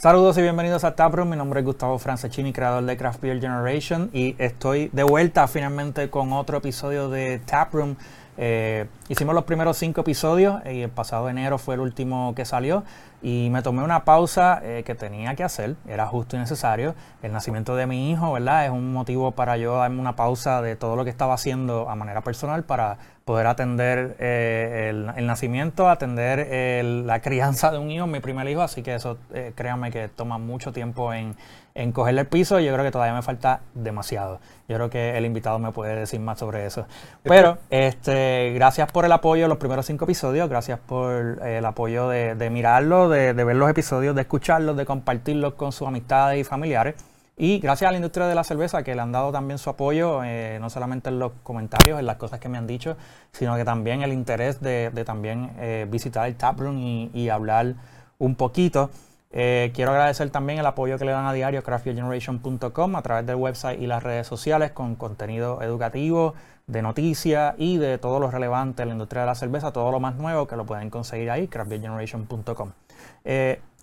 [0.00, 1.28] Saludos y bienvenidos a Taproom.
[1.28, 6.08] Mi nombre es Gustavo Francescini, creador de Craft Beer Generation, y estoy de vuelta finalmente
[6.08, 7.96] con otro episodio de Taproom.
[8.38, 12.82] Eh, hicimos los primeros cinco episodios y el pasado enero fue el último que salió
[13.20, 16.94] y me tomé una pausa eh, que tenía que hacer, era justo y necesario.
[17.22, 18.64] El nacimiento de mi hijo, ¿verdad?
[18.64, 21.94] Es un motivo para yo darme una pausa de todo lo que estaba haciendo a
[21.94, 22.96] manera personal para
[23.30, 28.82] poder atender eh, el, nacimiento, atender la crianza de un hijo, mi primer hijo, así
[28.82, 31.36] que eso eh, créanme que toma mucho tiempo en,
[31.76, 34.40] en cogerle el piso y yo creo que todavía me falta demasiado.
[34.68, 36.86] Yo creo que el invitado me puede decir más sobre eso.
[37.22, 42.08] Pero este, gracias por el apoyo en los primeros cinco episodios, gracias por el apoyo
[42.08, 46.40] de, de mirarlo, de, de ver los episodios, de escucharlos, de compartirlos con sus amistades
[46.40, 46.96] y familiares.
[47.42, 50.22] Y gracias a la industria de la cerveza que le han dado también su apoyo,
[50.22, 52.98] eh, no solamente en los comentarios, en las cosas que me han dicho,
[53.32, 56.76] sino que también el interés de, también eh, visitar el taproom
[57.14, 57.76] y, hablar
[58.18, 58.90] un poquito.
[59.32, 63.36] Eh, quiero agradecer también el apoyo que le dan a diario craftbeergeneration.com a través del
[63.36, 66.34] website y las redes sociales con contenido educativo,
[66.66, 69.98] de noticias y de todo lo relevante en la industria de la cerveza, todo lo
[69.98, 72.72] más nuevo que lo pueden conseguir ahí, craftbeergeneration.com.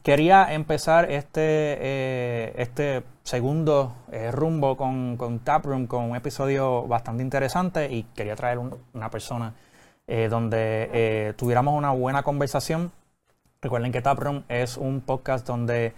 [0.08, 7.24] Quería empezar este, eh, este segundo eh, rumbo con, con, Taproom con un episodio bastante
[7.24, 9.54] interesante y quería traer una persona
[10.08, 12.94] eh, donde tuviéramos una buena conversación.
[13.62, 15.94] Recuerden que Taproom es un podcast donde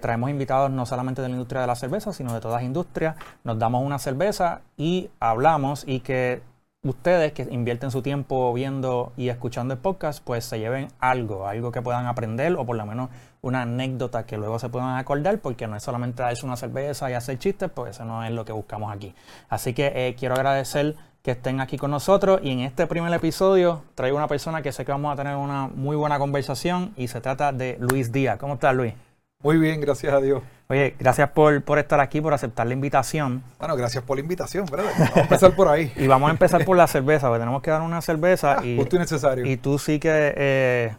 [0.00, 3.16] traemos invitados no solamente de la industria de la cerveza, sino de todas las industrias.
[3.42, 6.42] Nos damos una cerveza y hablamos y que
[6.84, 11.72] ustedes que invierten su tiempo viendo y escuchando el podcast, pues se lleven algo, algo
[11.72, 13.10] que puedan aprender o por lo menos
[13.42, 17.14] una anécdota que luego se puedan acordar, porque no es solamente darse una cerveza y
[17.14, 19.14] hacer chistes, pues eso no es lo que buscamos aquí.
[19.48, 23.82] Así que eh, quiero agradecer que estén aquí con nosotros y en este primer episodio
[23.94, 27.20] traigo una persona que sé que vamos a tener una muy buena conversación y se
[27.20, 28.38] trata de Luis Díaz.
[28.38, 28.94] ¿Cómo estás, Luis?
[29.42, 30.42] Muy bien, gracias a Dios.
[30.68, 33.42] Oye, gracias por, por, estar aquí, por aceptar la invitación.
[33.58, 34.90] Bueno, gracias por la invitación, ¿verdad?
[34.98, 35.92] Vamos a empezar por ahí.
[35.96, 38.58] y vamos a empezar por la cerveza, porque tenemos que dar una cerveza.
[38.58, 39.46] Ah, y, justo y necesario.
[39.46, 40.96] Y tú sí que eh,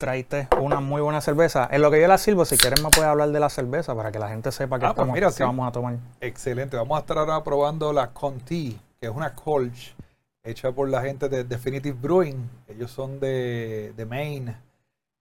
[0.00, 1.68] traiste una muy buena cerveza.
[1.70, 4.10] En lo que yo la sirvo, si quieres me puedes hablar de la cerveza para
[4.10, 5.96] que la gente sepa qué, ah, pues mira, vamos a tomar.
[6.20, 6.76] Excelente.
[6.76, 9.94] Vamos a estar ahora probando la Conti, que es una Colch
[10.42, 12.48] hecha por la gente de Definitive Brewing.
[12.68, 14.56] Ellos son de, de Maine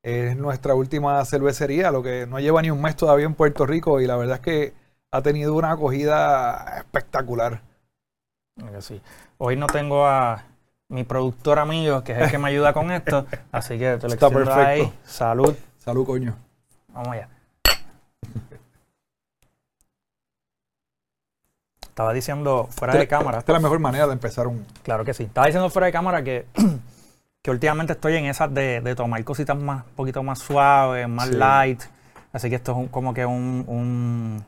[0.01, 3.99] es nuestra última cervecería, lo que no lleva ni un mes todavía en Puerto Rico
[3.99, 4.73] y la verdad es que
[5.11, 7.61] ha tenido una acogida espectacular.
[8.79, 9.01] Sí.
[9.37, 10.43] Hoy no tengo a
[10.89, 14.13] mi productor amigo, que es el que me ayuda con esto, así que te lo
[14.13, 14.59] Está perfecto.
[14.59, 14.93] ahí.
[15.05, 15.55] Salud.
[15.77, 16.35] Salud, coño.
[16.89, 17.29] Vamos allá.
[21.81, 23.39] Estaba diciendo fuera de cámara.
[23.39, 24.65] Esta es la mejor manera de empezar un.
[24.83, 25.23] Claro que sí.
[25.23, 26.45] Estaba diciendo fuera de cámara que
[27.41, 31.81] que últimamente estoy en esas de, tomar cositas más, un poquito más suaves, más light.
[32.31, 34.43] Así que esto es como que un,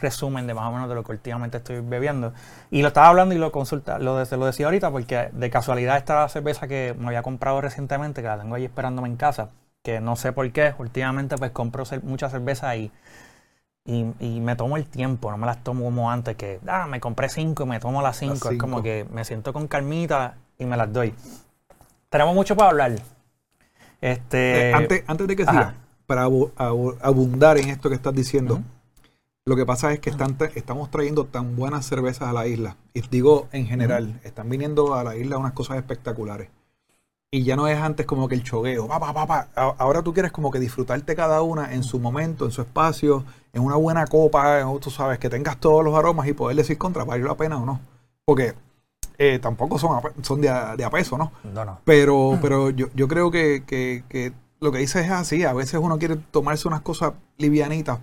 [0.00, 2.32] resumen de más o menos de lo que últimamente estoy bebiendo.
[2.70, 6.28] Y lo estaba hablando y lo consulta, lo, lo decía ahorita porque de casualidad esta
[6.28, 9.48] cerveza que me había comprado recientemente, que la tengo ahí esperándome en casa,
[9.82, 12.92] que no sé por qué, últimamente pues compro mucha cerveza y,
[13.84, 17.28] y, me tomo el tiempo, no me las tomo como antes, que ah, me compré
[17.28, 18.50] cinco y me tomo las cinco.
[18.50, 21.14] Es como que me siento con calmita y me las doy.
[22.10, 22.92] Tenemos mucho para hablar.
[24.00, 25.74] Este, eh, antes, antes de que siga,
[26.12, 26.24] para
[27.00, 28.60] abundar en esto que estás diciendo,
[29.46, 32.76] lo que pasa es que están, estamos trayendo tan buenas cervezas a la isla.
[32.92, 36.50] Y digo en general, están viniendo a la isla unas cosas espectaculares.
[37.30, 38.88] Y ya no es antes como que el chogueo.
[38.88, 42.50] Pa, pa, pa, Ahora tú quieres como que disfrutarte cada una en su momento, en
[42.50, 43.24] su espacio,
[43.54, 47.04] en una buena copa, tú sabes, que tengas todos los aromas y poder decir contra,
[47.04, 47.80] ¿vale la pena o no?
[48.26, 48.52] Porque
[49.16, 51.32] eh, tampoco son, son de, a, de peso, ¿no?
[51.54, 51.78] No, no.
[51.86, 55.44] Pero, pero yo, yo creo que, que, lo que dices es así.
[55.44, 57.98] A veces uno quiere tomarse unas cosas livianitas,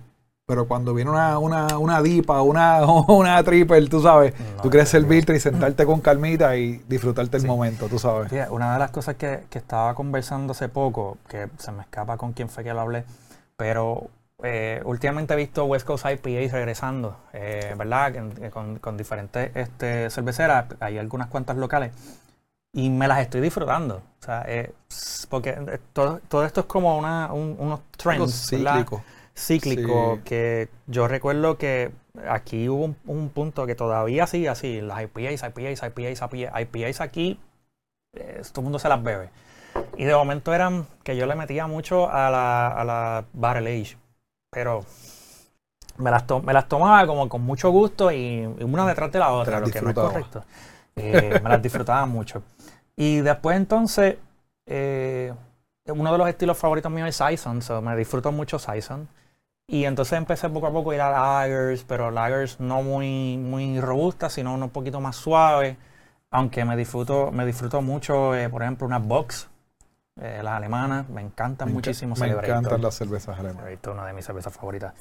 [0.46, 5.34] pero cuando viene una, una, una dipa, una, una triple, tú sabes, tú quieres servirte
[5.34, 8.30] y sentarte con calmita y disfrutarte el momento, tú sabes.
[8.50, 12.32] una de las cosas que, que estaba conversando hace poco, que se me escapa con
[12.32, 13.04] quién fue que lo hablé,
[13.56, 14.10] pero
[14.42, 18.12] eh, últimamente he visto West Coast IPA regresando, eh, ¿verdad?
[18.50, 21.92] Con, diferentes este, cerveceras, hay algunas cuantas locales,
[22.72, 24.02] y me las estoy disfrutando.
[24.20, 24.72] O sea, eh,
[25.28, 29.02] porque todo, todo, esto es como una, unos trends cíclicos.
[29.36, 31.92] Cíclico, que yo recuerdo que
[32.28, 37.40] aquí hubo un, punto que todavía sigue así, las IPAs, IPAs, IPAs, IPAs, IPAs aquí,
[38.12, 39.30] todo el mundo se las bebe.
[39.96, 43.96] Y de momento eran que yo le metía mucho a la, a la Barrel Age
[44.50, 44.84] pero
[45.96, 49.60] me las, me las tomaba como con mucho gusto y, una detrás de la otra,
[49.60, 50.44] lo que no es correcto.
[50.96, 52.42] Eh, me las disfrutaba mucho.
[52.96, 54.16] Y después entonces,
[54.66, 55.32] eh,
[55.86, 59.08] uno de los estilos favoritos míos es Saison, me disfruto mucho Saison.
[59.66, 63.80] Y entonces empecé poco a poco a ir a lagers, pero lagers no muy, muy
[63.80, 65.76] robustas, sino un poquito más suaves.
[66.32, 69.48] Aunque me disfruto, me disfruto mucho, eh, por ejemplo, unas box,
[70.20, 72.14] eh, las alemanas, me encantan Me muchísimo.
[72.16, 73.62] Me encantan las cervezas alemanas.
[73.62, 74.92] Celebrator, una de mis cervezas favoritas.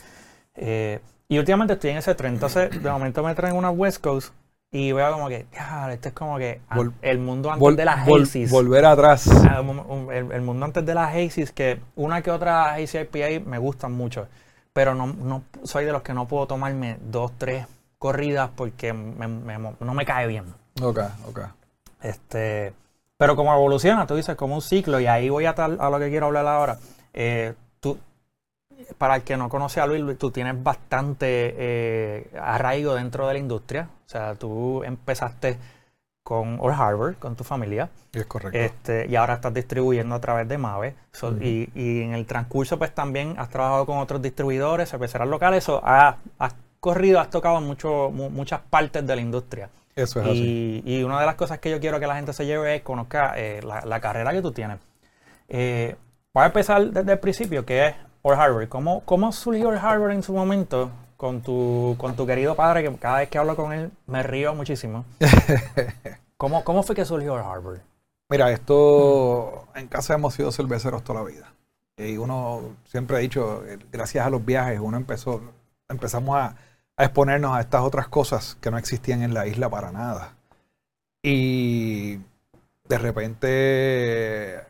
[0.56, 4.34] Eh, y últimamente estoy en ese tren, entonces de momento me traen unas West Coast
[4.72, 7.86] y veo como que, ya, esto es como que Vol- el mundo antes Vol- de
[7.86, 8.52] las vol- Hazy's.
[8.52, 9.28] volver atrás.
[9.50, 9.64] Ah,
[10.12, 13.94] el, el mundo antes de las Hazy's, que una que otra Hazy IPA me gustan
[13.94, 14.28] mucho,
[14.74, 17.66] pero no, no soy de los que no puedo tomarme dos, tres
[17.98, 20.46] corridas porque me- me- no me cae bien.
[20.82, 21.40] Ok, ok.
[22.02, 22.74] Este,
[23.18, 26.00] pero como evoluciona, tú dices, como un ciclo, y ahí voy a, tal, a lo
[26.00, 26.78] que quiero hablar ahora.
[27.14, 27.54] Eh,
[28.98, 33.34] para el que no conoce a Luis, Luis, tú tienes bastante eh, arraigo dentro de
[33.34, 33.90] la industria.
[34.06, 35.58] O sea, tú empezaste
[36.24, 37.90] con Old Harbor, con tu familia.
[38.14, 38.58] Es correcto.
[38.58, 40.96] Este, y ahora estás distribuyendo a través de Mave.
[41.12, 45.64] So, y, y en el transcurso, pues también has trabajado con otros distribuidores, cerveceras locales.
[45.64, 49.70] So, has, has corrido, has tocado mucho, mu- muchas partes de la industria.
[49.96, 50.84] Eso es así.
[50.86, 52.82] Y, y una de las cosas que yo quiero que la gente se lleve es
[52.84, 54.78] conozca eh, la, la carrera que tú tienes.
[55.48, 55.96] Eh,
[56.34, 58.68] voy a empezar desde el principio, que es Old Harbor.
[58.68, 62.96] ¿Cómo, cómo surgió Old Harbor en su momento con tu, con tu querido padre, que
[62.98, 65.06] cada vez que hablo con él me río muchísimo?
[66.38, 67.82] ¿Cómo, cómo fue que surgió Old Harbor?
[68.30, 71.54] Mira, esto en casa hemos sido cerveceros toda la vida.
[71.98, 75.42] Y uno siempre ha dicho, gracias a los viajes, uno empezó,
[75.90, 76.56] empezamos a,
[76.96, 80.36] a exponernos a estas otras cosas que no existían en la isla para nada.
[81.24, 82.18] Y
[82.88, 84.62] de repente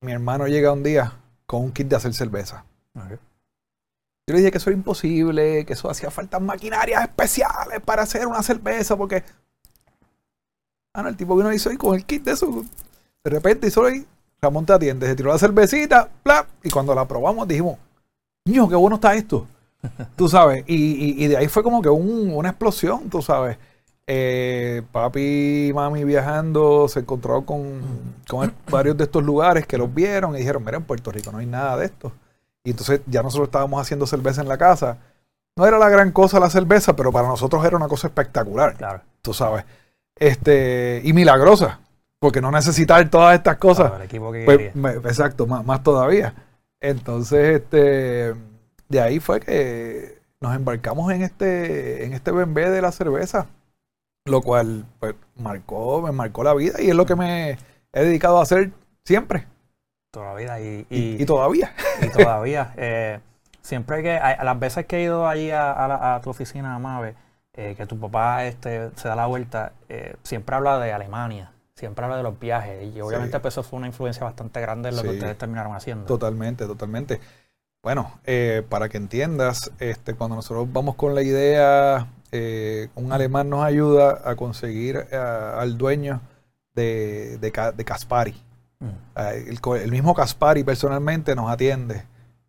[0.00, 1.17] mi hermano llega un día
[1.48, 2.62] con un kit de hacer cerveza.
[2.94, 8.26] Yo le dije que eso era imposible, que eso hacía falta maquinarias especiales para hacer
[8.26, 9.24] una cerveza, porque.
[10.94, 12.64] Ah, no, el tipo vino y hizo ahí con el kit de eso.
[13.24, 14.06] De repente hizo ahí,
[14.42, 17.78] Ramón te atiende, se tiró la cervecita, bla, y cuando la probamos dijimos,
[18.44, 19.46] niño, qué bueno está esto.
[20.16, 23.56] Tú sabes, y, y- y de ahí fue como que un- una explosión, tú sabes.
[24.10, 27.82] Eh, papi y mami viajando se encontró con,
[28.26, 31.38] con varios de estos lugares que los vieron y dijeron, mira, en Puerto Rico no
[31.38, 32.10] hay nada de esto.
[32.64, 34.96] Y entonces ya nosotros estábamos haciendo cerveza en la casa.
[35.56, 39.02] No era la gran cosa la cerveza, pero para nosotros era una cosa espectacular, Claro.
[39.20, 39.64] tú sabes.
[40.16, 41.80] Este, y milagrosa,
[42.18, 43.86] porque no necesitar todas estas cosas.
[43.88, 46.32] Claro, el equipo que Pues, me- exacto, más, más todavía.
[46.80, 48.34] Entonces, este,
[48.88, 53.46] de ahí fue que nos embarcamos en este, en este bembé de la cerveza,
[54.28, 57.58] lo cual pues, marcó, me marcó la vida y es lo que me
[57.92, 58.70] he dedicado a hacer
[59.04, 59.46] siempre
[60.10, 60.60] Toda la vida.
[60.60, 61.74] Y, y, y- y todavía.
[62.02, 62.72] y todavía.
[62.76, 63.20] eh,
[63.60, 66.30] siempre que, a, a las veces que he ido allí a, a la- a tu
[66.30, 67.14] oficina, Amave,
[67.52, 72.04] eh, que tu papá este, se da la vuelta, eh, siempre habla de Alemania, siempre
[72.04, 72.82] habla de los viajes.
[72.94, 73.40] Y obviamente Sí.
[73.42, 76.06] pues, eso fue una influencia bastante grande en lo que ustedes terminaron haciendo.
[76.06, 77.20] Totalmente, totalmente.
[77.82, 83.48] Bueno, eh, para que entiendas, este, cuando nosotros vamos con la idea, eh, un alemán
[83.50, 86.20] nos ayuda a conseguir eh, al dueño
[86.74, 88.34] de, de, Ca- de Caspari.
[88.80, 88.86] Mm.
[89.14, 92.04] Ah, El, el mismo Caspari personalmente nos atiende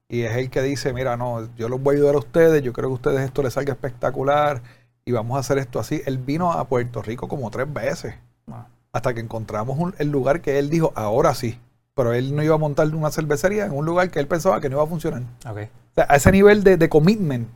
[0.07, 2.73] y es el que dice, mira, no, yo los voy a ayudar a ustedes, yo
[2.73, 4.61] creo que a ustedes esto les salga espectacular
[5.05, 6.01] y vamos a hacer esto así.
[6.05, 8.15] Él vino a Puerto Rico como tres veces
[8.51, 11.59] Ah, hasta que encontramos un- el lugar que él dijo, ahora sí.
[11.95, 14.69] Pero él no iba a montar una cervecería en un lugar que él pensaba que
[14.69, 15.21] no iba a funcionar.
[15.45, 15.57] ok.
[15.91, 17.47] O sea, a ese nivel de, de commitment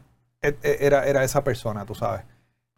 [0.63, 2.23] era, era esa persona, tú sabes.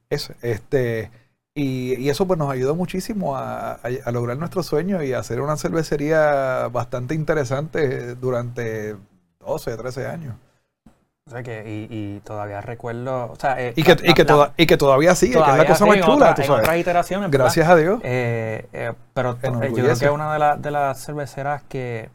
[0.10, 1.10] Eso, este,
[1.53, 5.19] y, y eso pues nos ayudó muchísimo a, a- a lograr nuestro sueño y a
[5.19, 8.95] hacer una cervecería bastante interesante durante
[9.39, 10.36] 12, 13 años.
[11.27, 14.24] O sea que, y, y todavía recuerdo, o sea, eh, Y que, la- y que,
[14.24, 16.36] la- toda- y que todavía sigue, que es la todavía cosa sí, más chula, otra-
[16.36, 16.62] tú sabes.
[16.62, 17.45] otras iteraciones, ¿verdad?
[17.45, 18.00] Gracias a Dios.
[18.03, 22.10] Eh, eh, pero yo creo que es una de, la- de las cerveceras que,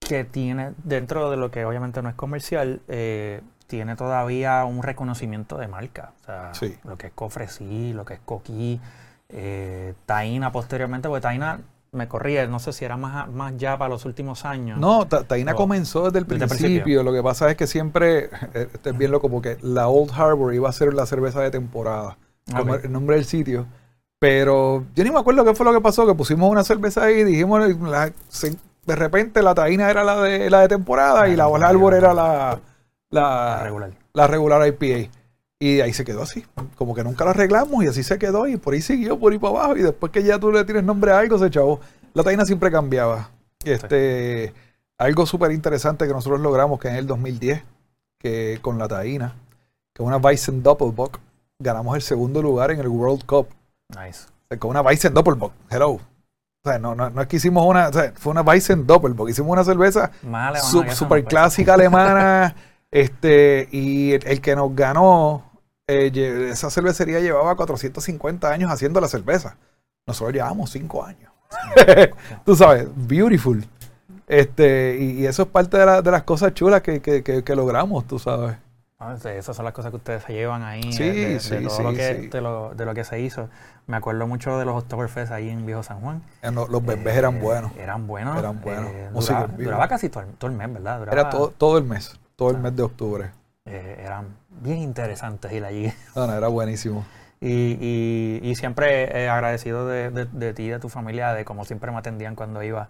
[0.00, 5.56] que tiene, dentro de lo que obviamente no es comercial, eh, tiene todavía un reconocimiento
[5.58, 6.12] de marca.
[6.22, 6.76] O sea, Sí.
[6.84, 8.80] lo que es Cofresí, lo que es Coquí,
[9.28, 11.60] eh, Taina posteriormente, porque Taina
[11.92, 14.78] me corría, no sé si era más, más ya para los últimos años.
[14.78, 16.66] No, Ta- Taina comenzó desde el desde principio.
[16.82, 17.02] principio.
[17.02, 20.52] Lo que pasa es que siempre, eh, esto es bien loco, porque la Old Harbor
[20.54, 22.16] iba a ser la cerveza de temporada,
[22.56, 23.66] como el nombre del sitio.
[24.18, 27.20] Pero yo ni me acuerdo qué fue lo que pasó, que pusimos una cerveza ahí
[27.20, 28.12] y dijimos, la-
[28.86, 32.12] de repente la Taina era la de, la de temporada y la Old Harbor era
[32.14, 32.58] la,
[33.10, 33.90] La la, regular.
[34.12, 35.10] la regular IPA.
[35.60, 36.44] Y ahí se quedó así.
[36.76, 39.38] Como que nunca la arreglamos y así se quedó y por ahí siguió, por ahí
[39.38, 39.76] para abajo.
[39.76, 41.80] Y después que ya tú le tienes nombre a algo, se chavó.
[42.14, 43.30] La taina siempre cambiaba.
[43.64, 44.52] Este,
[44.98, 47.62] Algo súper interesante que nosotros logramos que en el 2010,
[48.18, 49.34] que con la taina,
[49.92, 51.18] que una Weizen Doppelbock,
[51.58, 53.48] ganamos el segundo lugar en el World Cup.
[53.88, 54.26] Nice.
[54.58, 55.52] Con una Weizen Doppelbock.
[55.70, 55.90] Hello.
[55.90, 56.00] O
[56.64, 59.32] sea, no, no, no es que hicimos una, o sea, fue una Weizen Doppel, porque
[59.32, 60.10] hicimos una cerveza
[60.92, 62.54] super clásica alemana,
[62.90, 65.50] este, y el, que nos ganó,
[65.86, 69.56] eh, esa cervecería llevaba 450 años haciendo la cerveza.
[70.06, 71.32] Nosotros llevamos 5 años.
[72.44, 73.64] Tú sabes, beautiful.
[74.26, 78.18] Este, y, eso es parte de, de las cosas chulas que, que, que, logramos, tú
[78.18, 78.56] sabes.
[78.98, 81.92] Ah, esas son las cosas que ustedes se llevan ahí sí, de, sí, todo lo
[81.92, 83.48] que, de, lo, de, lo, que se hizo.
[83.86, 86.22] Me acuerdo mucho de los Oktoberfest ahí en Viejo San Juan.
[86.42, 87.72] Eh, los bebés eran eh, buenos.
[87.78, 88.36] Eran buenos.
[88.36, 88.90] Eran buenos.
[88.90, 89.08] Eh,
[89.56, 91.08] duraba, casi todo, el mes, ¿verdad?
[91.10, 92.60] Era todo, todo el mes, todo el ah.
[92.60, 93.30] mes de octubre.
[93.64, 95.92] eran bien interesantes ir allí.
[96.14, 97.04] No, no, era buenísimo.
[97.40, 101.90] Y, y, y siempre agradecido de, de, ti y de tu familia, de cómo siempre
[101.90, 102.88] me atendían cuando iba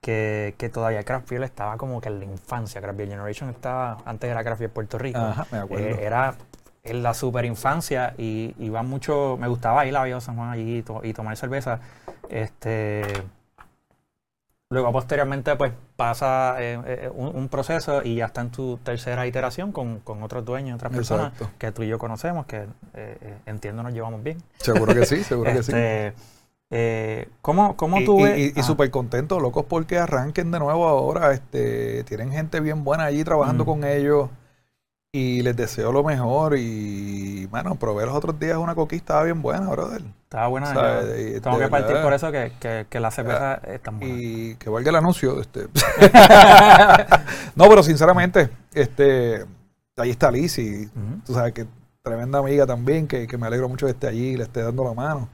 [0.00, 2.80] que, que todavía Craft Beer estaba como que en la infancia.
[2.80, 5.18] Craft Beer Generation estaba, antes era Craft Beer Puerto Rico.
[5.18, 5.86] Ajá, me acuerdo.
[5.86, 6.34] Eh, era
[6.82, 10.84] en la super infancia y iba mucho, me gustaba ir a Viejo San Juan allí
[11.02, 11.80] y, tomar cerveza.
[12.28, 13.02] Este,
[14.70, 19.72] luego posteriormente pues pasa eh, eh, un, proceso y ya está en tu tercera iteración
[19.72, 22.66] con, con otros dueños, otras personas que tú y yo conocemos, que
[23.46, 24.38] entiendo nos llevamos bien.
[24.58, 25.72] Seguro que sí, seguro que sí.
[25.72, 26.14] Este,
[26.72, 28.52] eh, ¿Cómo, cómo tú ves?
[28.56, 31.32] Y, súper contentos, locos, porque arranquen de nuevo ahora.
[31.32, 34.30] Este, tienen gente bien buena allí trabajando con ellos.
[35.12, 36.56] Y les deseo lo mejor.
[36.56, 40.02] Y, bueno, probé los otros días una estaba bien buena, brother.
[40.24, 40.72] Estaba buena.
[41.42, 44.14] tengo que partir por eso que, que, que la cerveza ah, es tan buena.
[44.14, 45.40] Y que valga el anuncio.
[45.40, 45.62] Este.
[47.56, 49.44] no, pero sinceramente, este,
[49.96, 50.86] ahí está Liz y
[51.26, 51.66] tú sabes que
[52.02, 54.84] tremenda amiga también, que, que me alegro mucho que esté allí y le esté dando
[54.84, 55.28] la mano.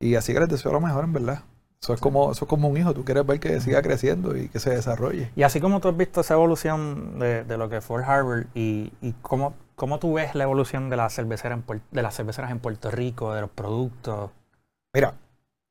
[0.00, 1.42] Y así que les deseo lo mejor, en verdad.
[1.80, 4.48] Eso es, como, eso es como un hijo, tú quieres ver que siga creciendo y
[4.48, 5.30] que se desarrolle.
[5.36, 9.12] Y así como tú has visto esa evolución de, lo que fue Harvard y, y
[9.22, 11.58] cómo, cómo, tú ves la evolución de, la cervecera
[11.92, 14.30] de las cerveceras en Puerto Rico, de los productos.
[14.92, 15.14] Mira,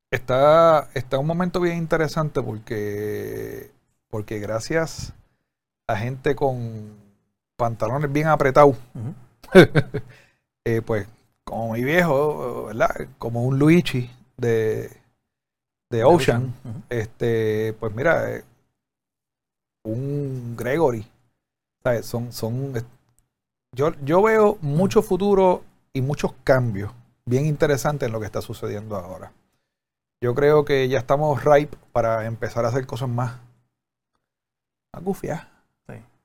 [0.10, 3.72] está, está un momento bien interesante porque,
[4.10, 5.14] porque gracias
[5.88, 6.96] a gente con
[7.58, 8.78] pantalones bien apretados,
[10.66, 11.08] eh, pues
[11.44, 13.08] como mi viejo, ¿verdad?
[13.18, 14.90] Como un Luigi, de,
[15.90, 16.54] de Ocean,
[16.90, 18.44] este, pues mira, eh,
[19.84, 21.08] un Gregory,
[21.84, 22.06] ¿sabes?
[22.06, 22.74] Son, son,
[23.74, 25.64] yo, yo veo mucho futuro
[25.94, 26.92] y muchos cambios
[27.26, 29.32] bien interesantes en lo que está sucediendo ahora.
[30.22, 33.38] Yo creo que ya estamos ripe para empezar a hacer cosas más,
[34.94, 35.48] más gufias.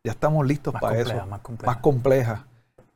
[0.04, 1.14] Ya estamos listos para eso.
[1.26, 1.76] Más complejas.
[1.76, 2.40] Más complejas.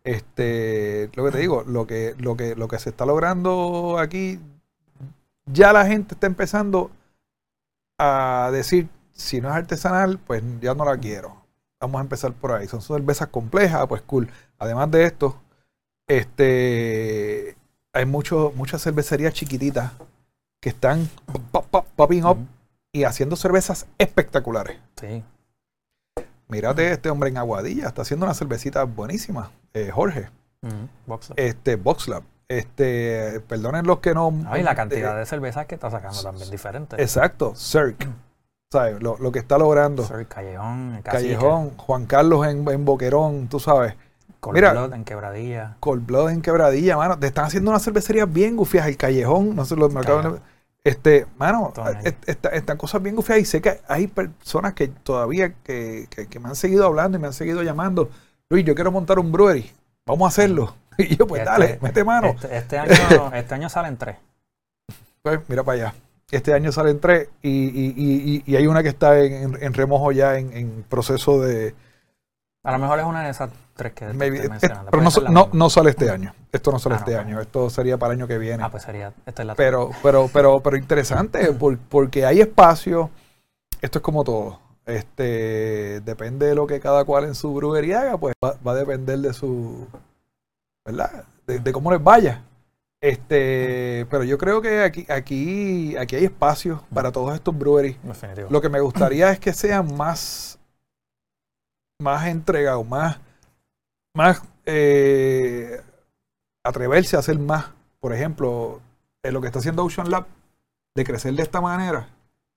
[0.03, 4.41] Este, lo que te digo, lo que, lo que, lo que se está logrando aquí
[5.47, 6.91] ya la gente está empezando
[7.99, 11.37] a decir, si no es artesanal, pues ya no la quiero.
[11.81, 12.67] Vamos a empezar por ahí.
[12.69, 14.29] Son cervezas complejas, pues cool.
[14.59, 15.41] Además de esto,
[16.07, 17.57] este,
[17.93, 19.93] hay mucho, muchas cervecerías chiquititas
[20.61, 21.09] que están
[21.97, 22.39] popping up
[22.93, 24.79] y haciendo cervezas espectaculares.
[25.01, 25.23] Sí.
[26.49, 30.31] Mírate este hombre en Aguadilla, está haciendo una cervecita buenísima, eh, Jorge.
[31.37, 32.23] Este, Boxlab.
[32.49, 34.33] Este, perdonen los que no.
[34.49, 37.01] Ay, la cantidad de cervezas que está sacando también diferente.
[37.01, 38.07] Exacto, Cirque.
[38.71, 39.03] ¿Sabes?
[39.03, 40.05] Lo, lo, que está logrando.
[40.05, 43.95] Cirque, Callejón, Callejón, Juan Carlos en, en Boquerón, tú sabes.
[44.41, 45.77] Cold Blood en Quebradilla.
[45.81, 47.19] Cold Blood en Quebradilla, mano.
[47.19, 48.87] Te están haciendo una cervecería bien gufias.
[48.87, 50.41] El Callejón, no sé, los mercados.
[50.85, 51.73] Este, mano,
[52.53, 56.49] están cosas bien gufias y sé que hay personas que todavía que, que, que, me
[56.49, 58.09] han seguido hablando y me han seguido llamando.
[58.49, 59.69] Luis, yo quiero montar un brewery.
[60.07, 60.77] Vamos a hacerlo.
[60.99, 62.29] Y yo, pues este, dale, mete mano.
[62.29, 64.17] Este, este, año, este año salen tres.
[65.23, 65.95] Pues mira para allá.
[66.31, 70.11] Este año salen tres y, y, y, y hay una que está en, en remojo
[70.11, 71.75] ya en, proceso de...
[72.65, 74.49] A lo mejor es una de esas tres que Maybe,
[74.91, 76.35] Pero no, no, no, sale este año.
[76.51, 77.41] Esto no sale ah, este año.
[77.41, 78.65] Esto sería para el año que viene.
[78.65, 79.13] Ah, pues sería...
[79.25, 81.53] Esta es la pero, pero, pero, pero interesante
[81.89, 83.11] porque hay espacio.
[83.81, 84.59] Esto es como todo.
[84.85, 88.77] Este, depende de lo que cada cual en su brujería haga, pues va, va a
[88.77, 89.87] depender de su
[90.87, 91.25] ¿verdad?
[91.47, 92.45] De, cómo les vaya.
[93.01, 97.97] Este, pero yo creo que aquí, aquí, aquí hay espacio para todos estos breweries.
[98.49, 100.59] Lo que me gustaría es que sean más,
[102.01, 103.19] más entregados, más,
[104.15, 105.81] más eh,
[106.65, 107.67] atreverse a hacer más.
[108.01, 108.81] Por ejemplo,
[109.23, 110.27] en lo que está haciendo Ocean Lab,
[110.95, 112.09] de crecer de esta manera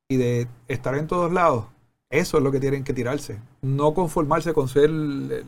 [0.07, 1.65] y de estar en todos lados,
[2.09, 3.39] eso es lo que tienen que tirarse.
[3.61, 5.45] No conformarse con ser el,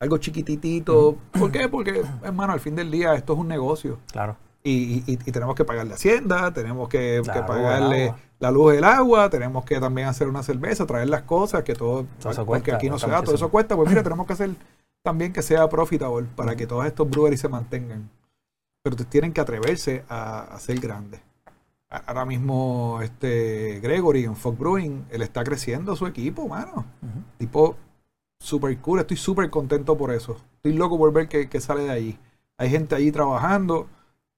[0.00, 1.16] algo chiquititito.
[1.32, 1.68] ¿Por qué?
[1.68, 3.98] Porque, hermano, al fin del día esto es un negocio.
[4.12, 4.36] Claro.
[4.62, 9.64] Y, y, y tenemos que pagarle Hacienda, tenemos que, pagarle la luz del agua, tenemos
[9.66, 12.06] que también hacer una cerveza, traer las cosas, que todo,
[12.46, 13.76] porque aquí no se da, todo eso cuesta.
[13.76, 14.50] Pues mira, tenemos que hacer
[15.02, 18.08] también que sea profitable para que todos estos breweries se mantengan.
[18.82, 21.20] Pero tienen que atreverse a, a ser grandes.
[21.90, 26.86] ahora mismo este Gregory en Fog Brewing, él está creciendo su equipo, mano.
[27.36, 27.76] Tipo
[28.44, 30.36] super cool, estoy súper contento por eso.
[30.56, 32.18] Estoy loco por ver que, sale de ahí.
[32.56, 33.88] Hay gente allí trabajando.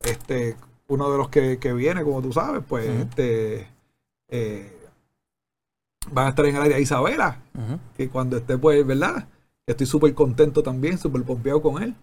[0.00, 0.56] Este,
[0.88, 3.68] uno de los que, viene, como tú sabes, pues este
[4.28, 4.88] eh,
[6.12, 7.40] van a estar en el área Isabela,
[7.96, 9.28] que cuando esté, pues, ¿verdad?
[9.66, 11.94] Estoy súper contento también, súper pompeado con él.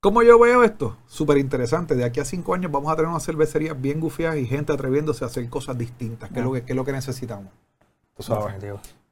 [0.00, 0.96] ¿Cómo yo veo esto?
[1.06, 1.96] Súper interesante.
[1.96, 5.24] De aquí a cinco años vamos a tener una cervecería bien gufiada y gente atreviéndose
[5.24, 7.50] a hacer cosas distintas, que, es, lo que, es lo que necesitamos.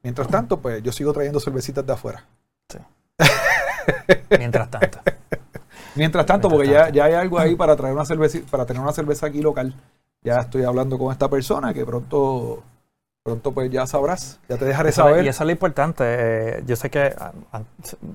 [0.03, 2.25] Mientras tanto, pues yo sigo trayendo cervecitas de afuera.
[2.69, 2.79] Sí.
[4.37, 4.99] Mientras tanto.
[5.95, 8.93] Mientras tanto, porque Ya, ya hay algo ahí para traer una cerveza, para tener una
[8.93, 9.75] cerveza aquí local.
[10.21, 12.63] Ya estoy hablando con esta persona que pronto
[13.27, 15.25] pronto pues ya sabrás, ya te dejaré saber.
[15.25, 16.03] Y eso es lo importante.
[16.07, 17.61] Eh, yo sé que ah, ah,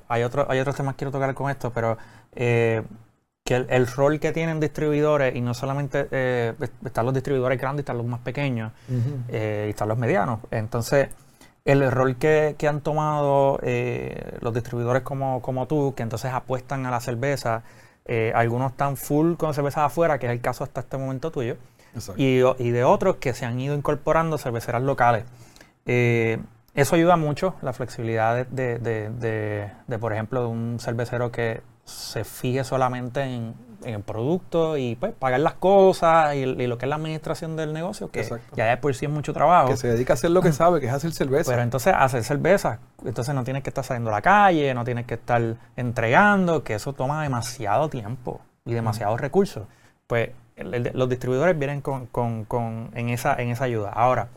[0.09, 1.99] hay, otro, hay otros temas que quiero tocar con esto, pero
[2.35, 2.83] eh,
[3.45, 7.99] que el, rol que tienen distribuidores, y no solamente eh, están los distribuidores grandes, están
[7.99, 9.35] los más pequeños, y
[9.69, 10.41] están los medianos.
[10.51, 11.09] Entonces,
[11.65, 13.59] el rol que, han tomado
[14.41, 17.63] los distribuidores como, como tú, que entonces apuestan a la cerveza,
[18.35, 21.57] algunos están full con cervezas afuera, que es el caso hasta este momento tuyo
[22.17, 25.25] y, de otros que se han ido incorporando cerveceras locales.
[25.87, 26.39] Eh,
[26.75, 33.23] eso ayuda mucho, la flexibilidad de, por ejemplo, de un cervecero que se fije solamente
[33.23, 33.55] en,
[33.85, 38.11] el producto y pues pagar las cosas y, lo que es la administración del negocio,
[38.11, 39.69] que ya de por sí es mucho trabajo.
[39.69, 41.51] Que se dedica a hacer lo que sabe, que es hacer cerveza.
[41.51, 45.07] Pero entonces hacer cerveza, entonces no tienes que estar saliendo a la calle, no tienes
[45.07, 49.67] que estar entregando, que eso toma demasiado tiempo y demasiados recursos.
[50.07, 53.91] Pues los distribuidores vienen con, en, esa, en esa ayuda.
[53.91, 54.29] Ahora,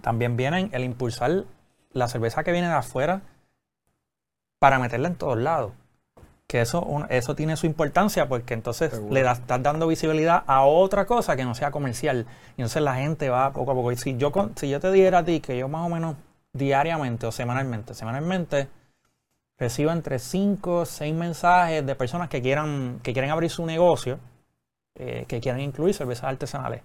[0.00, 1.44] también vienen el impulsar
[1.92, 3.22] la cerveza que viene de afuera
[4.58, 5.72] para meterla en todos lados.
[6.52, 11.06] Que eso, eso tiene su importancia porque entonces le das, estás dando visibilidad a otra
[11.06, 12.26] cosa que no sea comercial.
[12.58, 13.90] Y entonces la gente va poco a poco.
[13.90, 16.16] Y si yo, si yo te dijera a ti que yo más o menos
[16.52, 18.68] diariamente o semanalmente, semanalmente
[19.58, 24.18] recibo entre 5 o 6 mensajes de personas que quieran, que quieren abrir su negocio
[24.94, 26.82] eh, que quieran incluir cervezas artesanales.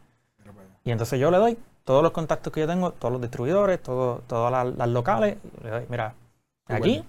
[0.85, 4.23] Y entonces yo le doy todos los contactos que yo tengo, todos los distribuidores, todo,
[4.27, 6.13] todas las, locales, le doy, mira,
[6.67, 7.03] aquí,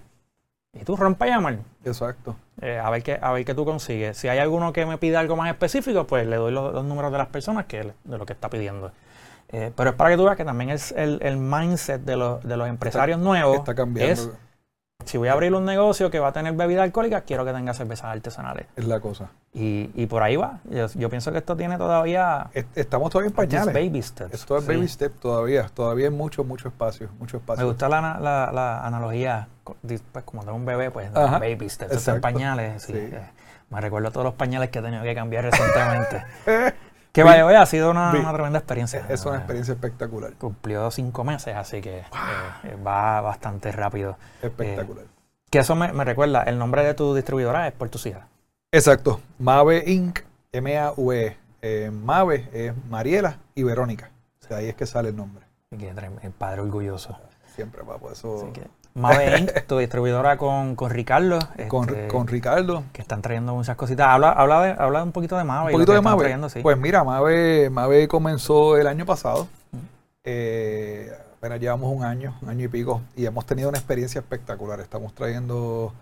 [0.73, 1.59] y tú rompa y llamar.
[1.83, 2.35] Exacto.
[2.61, 4.17] Eh, a, ver qué, a ver qué tú consigues.
[4.17, 7.17] Si hay alguno que me pide algo más específico, pues le doy los, números de
[7.17, 8.91] las personas que de lo que está pidiendo.
[9.51, 12.43] Eh, pero es para que tú veas que también es el, el mindset de los,
[12.43, 13.57] de los empresarios nuevos.
[13.57, 14.33] Está cambiando
[15.05, 17.73] si voy a abrir un negocio que va a tener bebida alcohólica, quiero que tenga
[17.73, 18.67] cervezas artesanales.
[18.75, 19.29] Es la cosa.
[19.53, 20.59] Y, por ahí va.
[20.95, 22.49] Yo, pienso que esto tiene todavía...
[22.75, 23.73] Estamos todavía en pañales.
[23.73, 24.33] baby steps.
[24.33, 25.67] Esto es baby step todavía.
[25.73, 27.09] Todavía hay mucho, mucho espacio.
[27.17, 27.63] Mucho espacio.
[27.63, 29.47] Me gusta la, la, analogía.
[29.63, 31.93] Pues como de un bebé, pues baby steps.
[31.93, 32.87] Estos pañales.
[32.89, 33.19] Eh,
[33.69, 36.23] me recuerdo todos los pañales que he tenido que cambiar recientemente.
[37.11, 39.05] Que vaya, vaya, ha sido una, tremenda experiencia.
[39.09, 40.33] Es una experiencia espectacular.
[40.33, 44.17] Cumplió cinco meses, así que eh, va bastante rápido.
[44.41, 45.05] Espectacular.
[45.05, 45.09] Eh,
[45.49, 48.27] que eso me, recuerda, el nombre de tu distribuidora es Puerto Sierra.
[48.71, 49.19] Exacto.
[49.39, 50.19] Mave Inc.
[50.51, 51.37] M-A-V.
[51.61, 54.11] Eh, Mave es Mariela y Verónica.
[54.43, 55.45] O sea, ahí es que sale el nombre.
[55.71, 57.17] el padre orgulloso.
[57.55, 58.51] Siempre, por eso.
[58.93, 61.39] Mave Inc., tu distribuidora con, con Ricardo.
[61.67, 62.83] Con, este, con, Ricardo.
[62.91, 64.07] Que están trayendo muchas cositas.
[64.07, 65.67] Habla, habla, de, habla un poquito de Mave.
[65.67, 66.61] Un poquito de Mave.
[66.61, 69.47] Pues mira, Mave, Mave comenzó el año pasado.
[70.23, 74.79] Eh, apenas llevamos un año, un año y pico, y hemos tenido una experiencia espectacular.
[74.81, 75.93] Estamos trayendo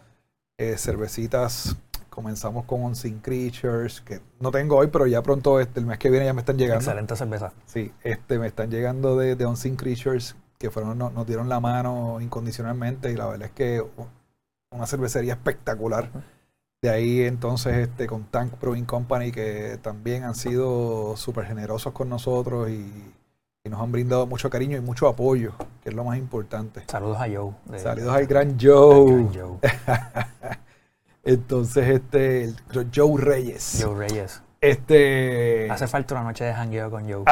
[0.57, 1.75] eh, cervecitas.
[2.09, 6.09] Comenzamos con Unseen Creatures, que no tengo hoy, pero ya pronto, este, el mes que
[6.09, 6.81] viene ya me están llegando.
[6.81, 7.53] Excelente cerveza.
[7.67, 12.19] Sí, este, me están llegando de, de Unseen Creatures, que fueron, nos, dieron la mano
[12.21, 13.83] incondicionalmente y la verdad es que
[14.71, 16.09] una cervecería espectacular.
[16.81, 22.09] De ahí entonces este con Tank Brewing Company que también han sido súper generosos con
[22.09, 23.13] nosotros y,
[23.67, 25.51] nos han brindado mucho cariño y mucho apoyo,
[25.83, 26.83] que es lo más importante.
[26.87, 27.51] Saludos a Joe.
[27.77, 29.27] Saludos al gran Joe.
[31.25, 32.53] entonces este
[32.95, 33.81] Joe Reyes.
[33.83, 34.41] Joe Reyes.
[34.69, 37.23] Este, Hace falta una noche de jangueo con Joe.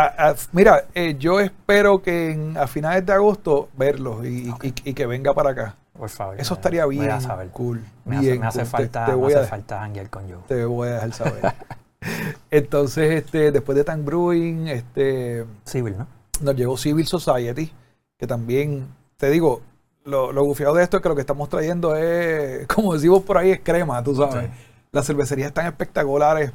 [0.51, 5.75] mira, eh, yo espero que a finales de agosto verlo y, que venga para acá.
[5.97, 6.39] Por favor.
[6.39, 7.09] Eso estaría bien
[7.51, 7.83] cool.
[8.03, 10.39] Me bien hace, falta, te, voy a, falta janguear con Joe.
[10.47, 11.53] Te voy a dejar saber.
[12.51, 15.45] Entonces, este, después de Tank Brewing, este...
[15.65, 16.07] Civil, ¿no?
[16.41, 17.71] Nos llegó Civil Society,
[18.17, 19.61] que también, te digo,
[20.03, 23.37] lo, lo gufiado de esto es que lo que estamos trayendo es, como decimos por
[23.37, 24.49] ahí, es crema, tú sabes.
[24.91, 26.53] Las cervecerías están espectaculares.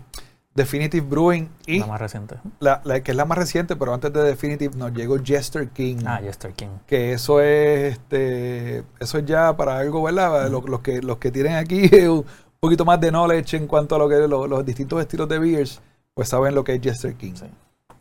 [0.54, 2.36] Definitive Brewing y la más reciente.
[2.58, 5.98] La, que es la más reciente, pero antes de Definitive nos llegó Jester King.
[6.04, 6.68] Ah, Jester King.
[6.86, 10.50] Que eso es este eso es ya para algo, ¿verdad?
[10.50, 12.24] los, que los que tienen aquí un
[12.58, 15.80] poquito más de knowledge en cuanto a lo que los, los distintos estilos de beers,
[16.14, 17.34] pues saben lo que es Jester King.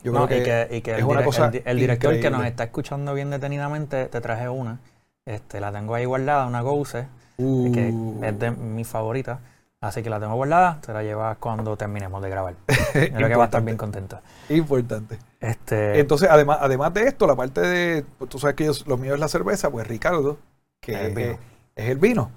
[0.04, 1.78] Yo No, creo y que, que, y que es el, una cosa el di- el
[1.78, 2.48] director que nos increíble.
[2.48, 4.80] está escuchando bien detenidamente, te traje una.
[5.26, 7.06] Este, la tengo ahí guardada, una Gose,
[7.42, 7.94] Uh, que
[8.28, 9.40] es de mis favoritas.
[9.82, 12.56] Así que la tengo guardada, te la llevas cuando terminemos de grabar.
[12.92, 14.20] Creo que va a estar bien contento.
[14.50, 15.18] importante.
[15.40, 18.98] Este, Entonces, además, además de esto, la parte de, pues, tú sabes que yo- lo
[18.98, 20.38] mío es la cerveza, pues Ricardo,
[20.82, 21.32] que El vino.
[21.32, 21.38] es,
[21.78, 22.30] es el vino.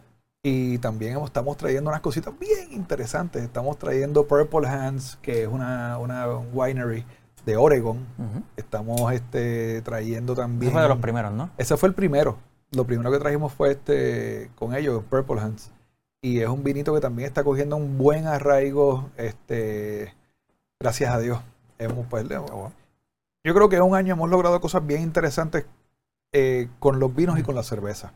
[0.45, 3.43] Y también estamos trayendo unas cositas bien interesantes.
[3.43, 7.05] Estamos trayendo Purple Hands, que es una, una winery
[7.45, 8.07] de Oregon.
[8.57, 10.73] Estamos este, trayendo Ese también...
[10.73, 11.51] fue de los primeros, ¿no?
[11.59, 12.39] Ese fue el primero.
[12.71, 15.71] Lo primero que trajimos fue este con ellos, Purple Hands.
[16.23, 20.15] Y es un vinito que también está cogiendo un buen arraigo, este,
[20.81, 21.41] gracias a Dios.
[21.79, 25.67] Hemos, pues, yo creo que en un año hemos logrado cosas bien interesantes
[26.33, 28.13] eh, con los vinos y con la cerveza.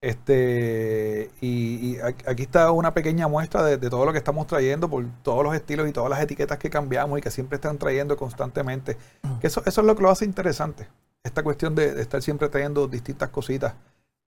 [0.00, 4.88] Este, y, y aquí está una pequeña muestra de, de todo lo que estamos trayendo,
[4.88, 8.16] por todos los estilos y todas las etiquetas que cambiamos y que siempre están trayendo
[8.16, 8.96] constantemente.
[9.40, 10.86] Que eso, eso es lo que lo hace interesante.
[11.24, 13.74] Esta cuestión de, de estar siempre trayendo distintas cositas.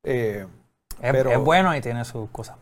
[0.03, 0.45] Eh,
[1.01, 2.55] Es, Pero- es bueno y tiene sus cosas.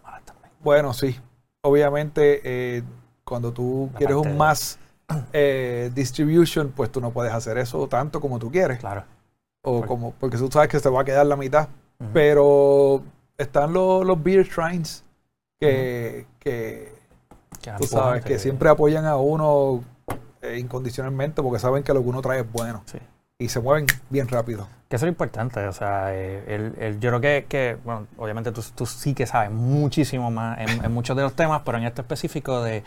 [0.64, 1.20] Bueno, sí.
[1.62, 2.84] Obviamente, eh,
[3.24, 4.80] cuando tú La quieres un más
[5.34, 8.80] eh, distribution, pues tú no puedes hacer eso tanto como tú quieres.
[8.80, 9.04] Claro.
[9.64, 11.68] O Por- como, porque tú sabes que te va a quedar la mitad.
[12.12, 13.02] Pero
[13.38, 15.06] están los, los beer shrines
[15.58, 16.92] que, que
[17.62, 19.82] Que tú sabes, que siempre apoyan a uno
[20.42, 22.84] eh, incondicionalmente porque saben que lo que uno trae es bueno.
[22.88, 22.98] Sí.
[23.44, 24.68] Y se mueven bien rápido.
[24.90, 28.52] Que eso es importante, o sea, eh, el- el- yo creo que, que, bueno, obviamente
[28.52, 32.02] tú, tú sí que sabes muchísimo más en, muchos de los temas, pero en este
[32.02, 32.84] específico de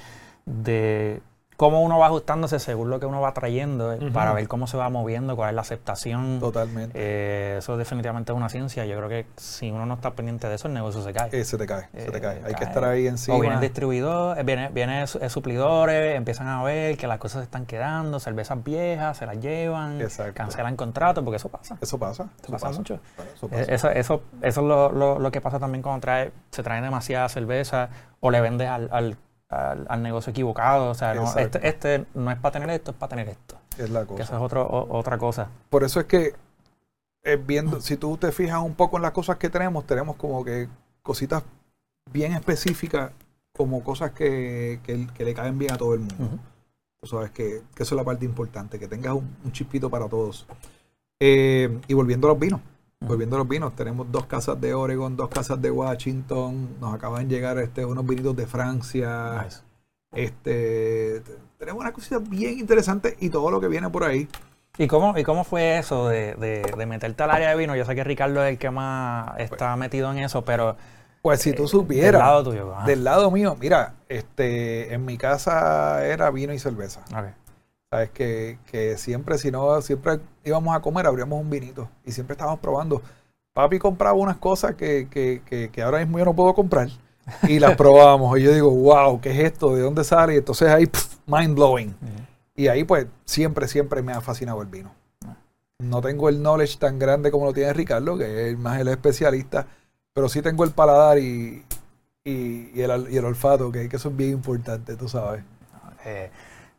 [1.56, 4.76] cómo uno va ajustándose según lo que uno va trayendo, eh, para ver cómo se
[4.76, 6.38] va moviendo, cuál es la aceptación.
[6.38, 6.92] Totalmente.
[6.94, 8.84] Eh, eso definitivamente es una ciencia.
[8.84, 11.30] Yo creo que si uno no está pendiente de eso, el negocio se cae.
[11.32, 12.42] Eh, se te cae, se te eh, cae.
[12.44, 13.36] Hay que estar ahí encima.
[13.36, 17.64] O vienen distribuidores, vienen, vienen su- suplidores, empiezan a ver que las cosas se están
[17.66, 20.34] quedando, cervezas viejas, se las llevan, Exacto.
[20.34, 21.78] cancelan contratos, porque eso pasa.
[21.80, 22.28] Eso pasa.
[22.42, 23.00] Eso pasa mucho.
[23.34, 23.62] Eso pasa.
[23.62, 27.28] Eso, eso, eso es lo, lo- lo que pasa también cuando trae, se traen demasiada
[27.30, 27.88] cerveza
[28.20, 29.16] o le vendes al, al,
[29.48, 30.90] al- al negocio equivocado.
[30.90, 33.56] O sea, no, este, este no es para tener esto, es para tener esto.
[33.78, 34.22] es la Que cosa.
[34.22, 35.48] eso es otro, o- otra cosa.
[35.70, 36.34] Por eso es que
[37.22, 40.44] eh, viendo, si tú te fijas un poco en las cosas que tenemos, tenemos como
[40.44, 40.68] que
[41.02, 41.42] cositas
[42.12, 43.10] bien específicas,
[43.52, 46.38] como cosas que, que- que le caen bien a todo el mundo.
[47.00, 50.08] Tú sabes que, que eso es la parte importante, que tengas un, un chispito para
[50.08, 50.46] todos.
[51.20, 52.60] Eh, y volviendo a los vinos.
[53.06, 57.26] Volviendo a los vinos, tenemos dos casas de Oregon, dos casas de Washington, nos acaban
[57.28, 59.60] de llegar este, unos vinitos de Francia, Nice.
[60.12, 61.22] este,
[61.58, 64.28] tenemos una cosita bien interesante y todo lo que viene por ahí.
[64.78, 67.74] ¿Y cómo, ¿Y cómo fue eso de, de- de meterte al área de vino?
[67.76, 70.76] Yo sé que Ricardo es el que más está metido en eso, pero
[71.22, 72.74] Pues si tú del supieras, lado tuyo.
[72.74, 72.86] ajá.
[72.86, 77.00] del lado mío, mira, este, en mi casa era vino y cerveza.
[77.10, 77.26] Ok.
[77.90, 82.34] Sabes que, que siempre, si no, siempre íbamos a comer, abríamos un vinito y siempre
[82.34, 83.00] estábamos probando.
[83.52, 86.88] Papi compraba unas cosas que, que, que, que ahora mismo yo no puedo comprar
[87.48, 88.38] y las probábamos.
[88.38, 89.74] Y yo digo, wow, ¿qué es esto?
[89.74, 90.34] ¿De dónde sale?
[90.34, 91.94] Y entonces ahí, pff, mind blowing.
[92.54, 94.92] Y ahí, pues, siempre, siempre me ha fascinado el vino.
[95.78, 99.66] No tengo el knowledge tan grande como lo tiene Ricardo, que es más el especialista,
[100.14, 101.64] pero sí tengo el paladar y,
[102.24, 105.44] y, y el, y el olfato, que, que eso es bien importante, tú sabes.
[106.06, 106.30] Eh,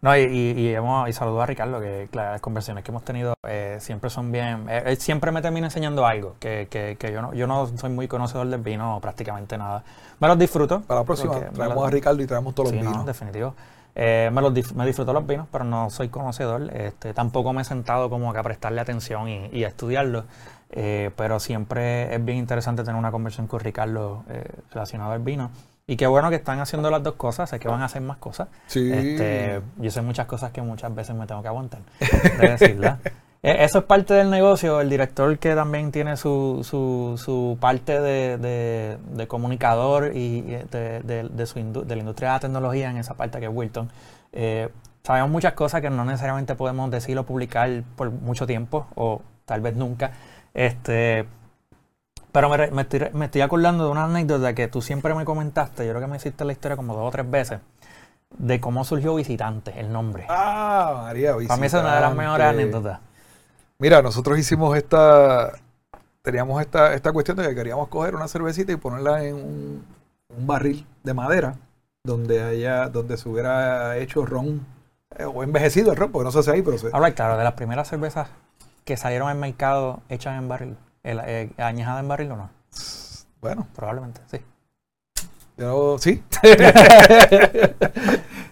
[0.02, 3.78] no, y, y, hemos, y saludo a Ricardo, que las conversaciones que hemos tenido eh,
[3.80, 4.66] siempre son bien.
[4.70, 7.90] eh, él siempre me termina enseñando algo, que, que, que yo, no, yo no soy
[7.90, 9.84] muy conocedor del vino, prácticamente nada.
[10.20, 10.82] Me los disfruto.
[10.82, 13.06] Para la próxima, porque traemos los- a Ricardo y traemos todos Sí, los no, vinos.
[13.06, 13.56] definitivo.
[14.00, 16.70] Eh, me, los me disfruto los vinos, pero no soy conocedor.
[16.76, 20.26] Este, tampoco me he sentado como que a prestarle atención y, y a estudiarlo.
[20.70, 25.50] Eh, pero siempre es bien interesante tener una conversación con Ricardo eh, relacionado al vino.
[25.90, 28.18] Y qué bueno que están haciendo las dos cosas, sé que van a hacer más
[28.18, 28.50] cosas.
[28.66, 28.92] Sí.
[28.92, 31.80] Este, yo sé muchas cosas que muchas veces me tengo que aguantar
[32.40, 33.00] de decirlas.
[33.44, 34.82] Eh, Eso es parte del negocio.
[34.82, 41.02] El director que también tiene su, su, su parte de, de- de comunicador y de,
[41.32, 43.90] de- su indu- la industria de la tecnología en esa parte que es Wilton.
[44.34, 44.70] eh,
[45.04, 49.62] sabemos muchas cosas que no necesariamente podemos decir o publicar por mucho tiempo o tal
[49.62, 50.12] vez nunca.
[50.56, 51.28] Este,
[52.42, 55.86] pero me, estoy, re- me estoy acordando de una anécdota que tú siempre me comentaste,
[55.86, 57.60] yo creo que me hiciste la historia como dos o tres veces,
[58.38, 60.26] de cómo surgió Visitante, el nombre.
[60.30, 62.16] Ah, María, Para mí esa es una de las visitante.
[62.18, 63.00] mejores anécdotas.
[63.80, 65.54] Mira, nosotros hicimos esta,
[66.22, 69.86] teníamos esta, esta cuestión de que queríamos coger una cervecita y ponerla en un,
[70.38, 71.56] un barril de madera
[72.04, 74.66] donde haya, donde se hubiera hecho ron
[75.18, 77.44] eh, o envejecido el ron, porque no se hace ahí, pero se, Ahora, claro, de
[77.44, 78.30] las primeras cervezas
[78.86, 82.50] que salieron al mercado hechas en barril, el, eh, añejada en barril o no,
[83.42, 84.40] bueno, probablemente, sí.
[85.58, 86.24] yo sí.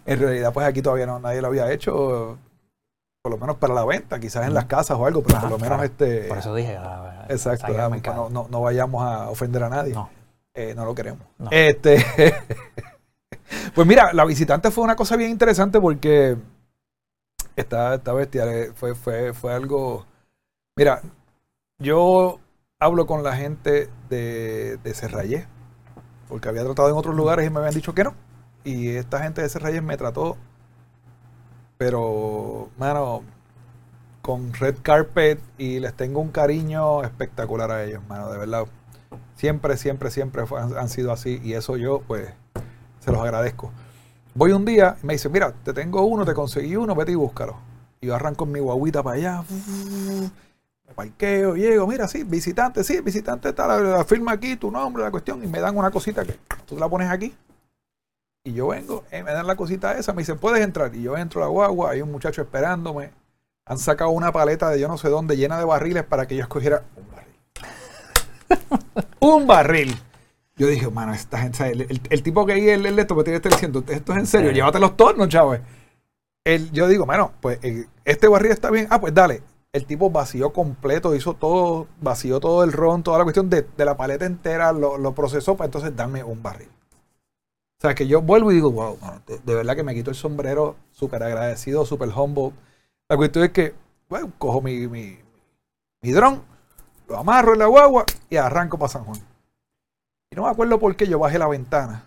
[0.05, 2.37] en realidad, pues aquí todavía no, nadie lo había hecho.
[3.21, 5.57] por lo menos para la venta, quizás en las casas o algo, pero por lo
[5.57, 6.27] menos este...
[6.29, 6.77] Por eso dije...
[6.77, 7.73] Ah, exacto,
[8.13, 9.93] no, no, no, vayamos a ofender a nadie.
[9.93, 10.09] No,
[10.53, 11.21] eh, no lo queremos.
[11.49, 12.05] Este,
[13.73, 16.37] pues mira, la visitante fue una cosa bien interesante porque
[17.55, 20.05] esta, esta bestia eh, fue, fue, fue algo...
[20.77, 21.01] Mira,
[21.79, 22.39] yo
[22.79, 25.47] hablo con la gente de, de
[26.27, 28.13] porque había tratado en otros lugares y me habían dicho que no.
[28.63, 30.37] Y esta gente de Serrayé me trató
[31.77, 33.23] pero, mano,
[34.21, 38.65] con Red Carpet y les tengo un cariño espectacular a ellos, mano, de verdad.
[39.35, 40.43] Siempre, siempre, siempre
[40.77, 42.29] han, sido así y eso yo, pues,
[42.99, 43.71] se los agradezco.
[44.33, 47.15] Voy un día y me dice, mira, te tengo uno, te conseguí uno, vete y
[47.15, 47.57] búscalo.
[47.99, 49.43] Y yo arranco mi guaguita para allá,
[50.87, 55.11] me parqueo, llego, mira, sí, visitante, sí, visitante está, la, firma aquí, tu nombre, la
[55.11, 57.35] cuestión, y me dan una cosita que tú la pones aquí
[58.45, 60.95] y yo vengo, eh, me dan la cosita esa, me dicen, puedes entrar.
[60.95, 63.09] Y yo entro a la guagua, hay un muchacho esperándome.
[63.65, 66.43] Han sacado una paleta de yo no sé dónde llena de barriles para que yo
[66.43, 69.11] escogiera un barril.
[69.19, 69.97] un barril.
[70.57, 73.47] Yo dije, mano, esta gente, el, tipo que ahí el, el esto me tiene que
[73.47, 75.59] estar diciendo, esto es en serio, llévate los tornos, chavos.
[76.45, 78.85] El, yo digo, bueno, pues eh, este barril está bien.
[78.91, 79.41] Ah, pues dale.
[79.75, 83.97] El tipo vació completo, hizo todo, vació todo el ron, toda la cuestión de, la
[83.97, 86.69] paleta entera, lo, lo procesó para entonces darme un barril.
[87.77, 90.77] O sea, que yo vuelvo y digo, wow, de, verdad que me quito el sombrero,
[90.91, 92.53] súper agradecido, súper humble.
[93.09, 93.75] La cuestión es que,
[94.07, 95.19] bueno, cojo mi, mi,
[96.01, 96.41] mi dron,
[97.09, 99.19] lo amarro en la guagua y arranco para San Juan.
[100.31, 102.05] Y no me acuerdo por qué yo bajé la ventana.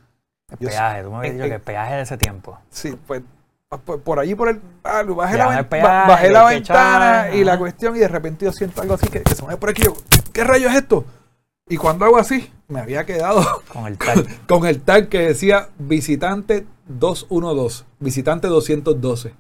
[0.48, 2.59] El peaje, tú me habías dicho que el peaje de ese tiempo.
[2.70, 3.22] Sí, pues
[3.76, 8.46] por, allí por el bajé, la, bajé la ventana y la cuestión y de repente
[8.46, 9.94] yo siento algo así que, se mueve por aquí yo,
[10.33, 11.04] ¿qué rayo es esto?
[11.68, 15.68] Y cuando hago así, me había quedado con el tag, con el tag que decía
[15.78, 19.35] visitante 212, visitante 212.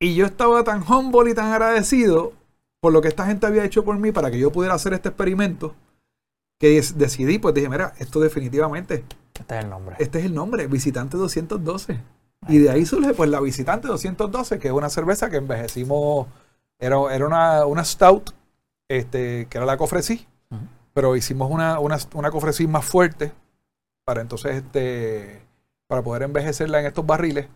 [0.00, 2.32] Y yo estaba tan humble y tan agradecido
[2.80, 5.10] por lo que esta gente había hecho por mí para que yo pudiera hacer este
[5.10, 5.74] experimento,
[6.58, 9.04] que decidí, pues dije, mira, esto definitivamente.
[9.38, 9.96] Este es el nombre.
[9.98, 12.00] Este es el nombre, visitante 212.
[12.48, 16.26] Y de ahí surge pues la visitante 212, que es una cerveza que envejecimos,
[16.78, 18.30] era, era una, una stout
[18.88, 20.26] este, que era la cofresí,
[20.92, 23.32] pero hicimos una, una, una cofresí más fuerte
[24.04, 25.42] para entonces, este,
[25.86, 27.48] para poder envejecerla en estos barriles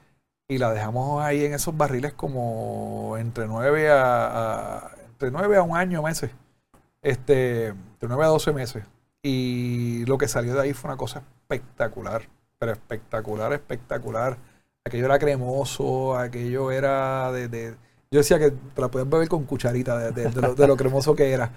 [0.49, 5.77] y la dejamos ahí en esos barriles como entre 9 a, entre 9 a un
[5.77, 6.31] año, meses,
[7.03, 8.85] este, entre 9 a 12 meses.
[9.23, 12.23] Y lo que salió de ahí fue una cosa espectacular,
[12.59, 14.37] pero espectacular, espectacular.
[14.85, 17.77] Aquello era cremoso, aquello era de
[18.11, 21.53] yo decía que te la podías beber con cucharita de, lo, cremoso que era.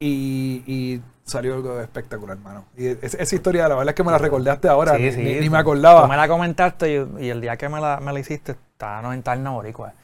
[0.00, 2.66] Y, salió algo espectacular, hermano.
[2.76, 6.02] Y esa historia, la verdad es que me la recordaste ahora, ni, me acordaba.
[6.02, 9.22] Tú me la comentaste y, el día que me la, me la hiciste estaba en
[9.22, 9.94] tal boricua.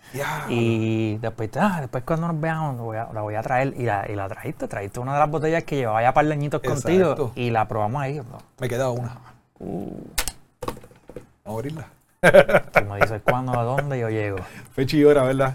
[0.48, 4.29] Y después, ah, después cuando nos veamos la voy a traer y la, y la
[4.29, 7.68] trajiste, trajiste una de las botellas que llevaba ya par de añitos contigo y la
[7.68, 8.20] probamos ahí.
[8.59, 9.16] Me queda una.
[9.59, 10.03] Uh.
[11.44, 11.87] Vamos a abrirla.
[12.72, 14.38] Tú me dices cuándo, a dónde yo llego.
[14.74, 15.55] Fecha y hora, ¿verdad?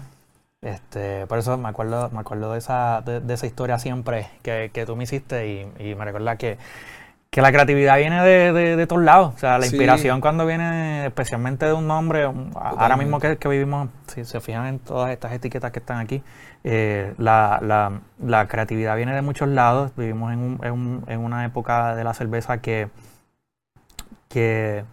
[0.62, 4.86] Este, por eso me acuerdo, me acuerdo de esa, de, esa historia siempre que, que,
[4.86, 6.56] tú me hiciste y, me recuerda que,
[7.30, 9.34] que, la creatividad viene de, de, todos lados.
[9.34, 13.90] O sea, la inspiración cuando viene especialmente de un nombre, ahora mismo que, que, vivimos,
[14.06, 16.22] si se fijan en todas estas etiquetas que están aquí,
[16.64, 19.92] eh, la, la, la, creatividad viene de muchos lados.
[19.94, 22.88] Vivimos en, un, en, un, en una época de la cerveza que,
[24.28, 24.84] que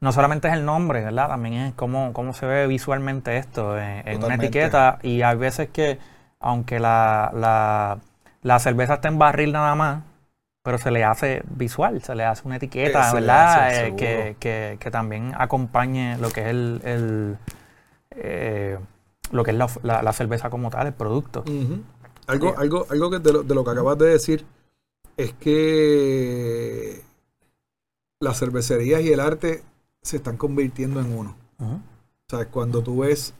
[0.00, 1.28] no solamente es el nombre, ¿verdad?
[1.28, 4.98] También es cómo, cómo se ve visualmente esto en, una etiqueta.
[5.02, 5.98] Y hay veces que,
[6.40, 7.98] aunque la, la,
[8.42, 10.02] la, cerveza está en barril nada más,
[10.62, 13.86] pero se le hace visual, se le hace una etiqueta, ¿verdad?
[13.86, 17.38] Eh, que, que, que, también acompañe lo que es el, el
[18.10, 18.78] eh,
[19.32, 21.44] lo que es la, la, cerveza como tal, el producto.
[22.26, 24.46] Algo, algo, algo que de, lo, de lo que acabas de decir
[25.16, 27.02] es que
[28.20, 29.62] las cervecerías y el arte
[30.02, 31.36] se están convirtiendo en uno.
[31.60, 31.80] O
[32.28, 33.34] sea, cuando tú ves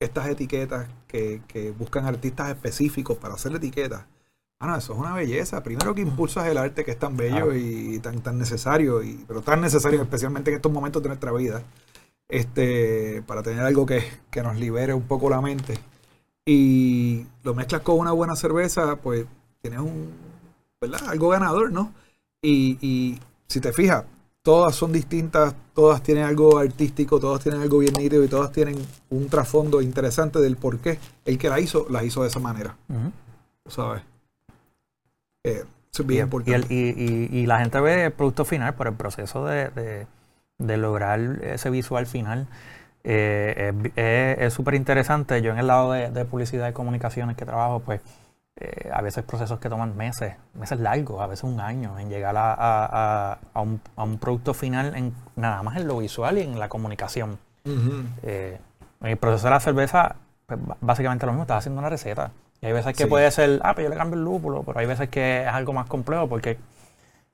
[0.00, 4.04] estas etiquetas que, buscan artistas específicos para hacer etiquetas,
[4.60, 5.62] bueno, eso es una belleza.
[5.62, 9.40] Primero que impulsas el arte que es tan bello y tan, tan necesario, y, pero
[9.40, 11.62] tan necesario especialmente en estos momentos de nuestra vida,
[12.28, 14.02] este, para tener algo que,
[14.42, 15.78] nos libere un poco la mente.
[16.44, 19.26] Y lo mezclas con una buena cerveza, pues
[19.60, 20.10] tienes un,
[20.80, 21.08] ¿verdad?
[21.08, 21.92] Algo ganador, ¿no?
[22.42, 24.04] Y, y si te fijas,
[24.48, 28.76] todas son distintas, todas tienen algo artístico, todas tienen algo bien nítido y todas tienen
[29.10, 32.74] un trasfondo interesante del por qué el que la hizo, las hizo de esa manera.
[33.66, 34.00] ¿Sabes?
[35.44, 36.66] Eh, eso es bien importante.
[36.70, 40.06] Y, la gente ve el producto final por el proceso de,
[40.58, 42.46] lograr ese visual final.
[43.04, 45.42] Eh, es súper interesante.
[45.42, 48.00] Yo en el lado de, publicidad y comunicaciones que trabajo, pues
[48.60, 52.36] eh, a veces procesos que toman meses, meses largos, a veces un año, en llegar
[52.36, 56.58] a, a, un, a un, producto final en nada más en lo visual y en
[56.58, 57.38] la comunicación.
[58.24, 58.58] Eh,
[59.02, 60.16] el proceso de la cerveza,
[60.46, 62.32] pues, básicamente lo mismo, estás haciendo una receta.
[62.60, 64.86] Y hay veces que puede ser, ah, pues yo le cambio el lúpulo, pero hay
[64.86, 66.58] veces que es algo más complejo porque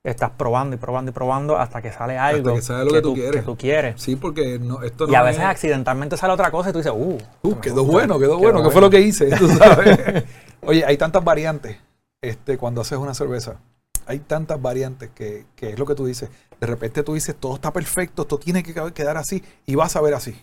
[0.05, 3.13] estás probando y probando y probando hasta que sale algo que, sale lo que, tú,
[3.15, 3.41] quieres.
[3.41, 4.01] que, tú, quieres.
[4.01, 6.93] Sí, porque no, esto no Y a veces accidentalmente sale otra cosa y tú dices,
[6.95, 7.17] uh.
[7.41, 9.29] uh quedó bueno, quedó bueno, ¿qué fue lo que hice?
[9.37, 10.23] Tú sabes.
[10.61, 11.77] Oye, hay tantas variantes
[12.21, 13.59] este, cuando haces una cerveza.
[14.05, 16.29] Hay tantas variantes que, que es lo que tú dices.
[16.59, 20.01] De repente tú dices, todo está perfecto, esto tiene que quedar así y vas a
[20.01, 20.35] ver así.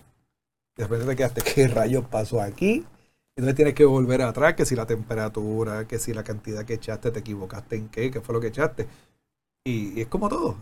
[0.77, 2.85] De repente te quedaste, ¿qué rayos pasó aquí?
[3.37, 7.11] Entonces tienes que volver atrás, que si la temperatura, que si la cantidad que echaste,
[7.11, 8.87] te equivocaste en qué, qué fue lo que echaste.
[9.64, 10.57] Y, es como todo.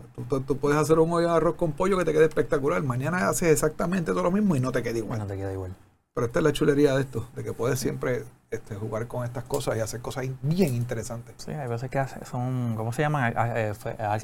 [0.45, 2.83] Tú, puedes hacer un hoyo de arroz con pollo que te quede espectacular.
[2.83, 5.19] Mañana haces exactamente todo lo mismo y no te queda igual.
[5.19, 5.75] No te queda igual.
[6.13, 9.45] Pero esta es la chulería de esto, de que puedes siempre este, jugar con estas
[9.45, 11.35] cosas y hacer cosas bien interesantes.
[11.37, 13.33] Sí, hay veces que son, ¿cómo se llaman?
[13.55, 13.73] Eh,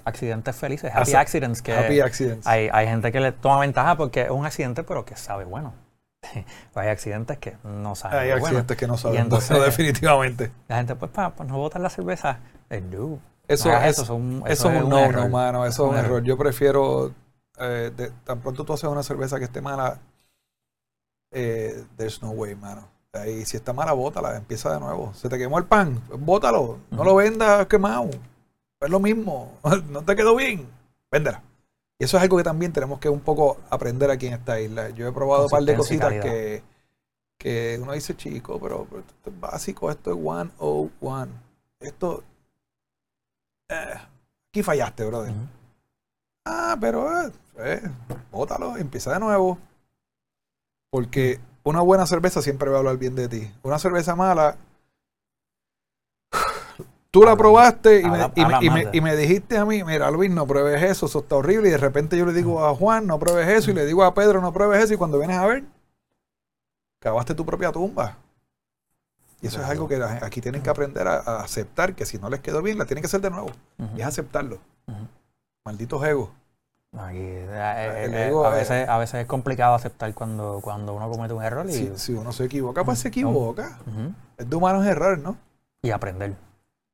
[0.04, 1.62] accidentes felices, happy accidents.
[1.62, 2.46] Que happy accidents.
[2.46, 5.74] Hay, hay gente que le toma ventaja porque es un accidente, pero que sabe bueno.
[6.76, 8.20] hay accidentes que no saben.
[8.20, 9.22] Hay accidentes que no saben.
[9.22, 10.52] Entonces, definitivamente.
[10.68, 13.20] La gente, pues, para pues, no botar la cerveza, es no.
[13.48, 15.66] Eso, eso, es un, eso, es un no, no, mano.
[15.66, 16.24] Eso es un error.
[16.24, 17.14] Yo prefiero,
[17.60, 17.92] eh,
[18.26, 20.00] tan pronto tú haces una cerveza que esté mala,
[21.32, 22.88] eh, there's no way, mano.
[23.26, 25.14] Y si está mala, bótala, empieza de nuevo.
[25.14, 26.78] Se te quemó el pan, bótalo.
[26.92, 28.10] No lo vendas quemado.
[28.80, 29.58] Es lo mismo.
[29.90, 30.68] no te quedó bien,
[31.12, 31.42] véndela.
[32.00, 34.90] Y eso es algo que también tenemos que un poco aprender aquí en esta isla.
[34.90, 36.62] Yo he probado un par de cositas que,
[37.40, 41.32] que uno dice, chico, pero, esto es básico, esto es one oh one.
[41.80, 42.24] Esto
[43.70, 43.94] eh,
[44.50, 45.34] aquí fallaste, brother.
[46.46, 47.82] Ah, pero eh, eh,
[48.32, 49.58] bótalo, empieza de nuevo.
[50.90, 53.52] Porque una buena cerveza siempre va a hablar bien de ti.
[53.64, 54.58] Una cerveza mala,
[57.12, 61.36] tú la probaste y, me, dijiste a mí, mira Luis, no pruebes eso, eso está
[61.36, 61.68] horrible.
[61.68, 63.72] Y de repente yo le digo a Juan, no pruebes eso.
[63.72, 64.94] Y le digo a Pedro, no pruebes eso.
[64.94, 65.64] Y cuando vienes a ver,
[67.00, 68.18] cavaste tu propia tumba.
[69.42, 72.40] Y eso es algo que aquí tienen que aprender a, aceptar, que si no les
[72.40, 73.50] quedó bien, la tienen que hacer de nuevo.
[73.96, 74.60] Y es aceptarlo.
[75.64, 76.30] Malditos egos.
[77.12, 81.44] Eh, eh, eh, a, veces, a veces es complicado aceptar cuando, cuando uno comete un
[81.44, 81.70] error.
[81.70, 83.78] Y, si, uno se equivoca, pues se equivoca.
[84.38, 85.38] Es de humanos errores, ¿no?
[85.84, 86.34] Y aprender.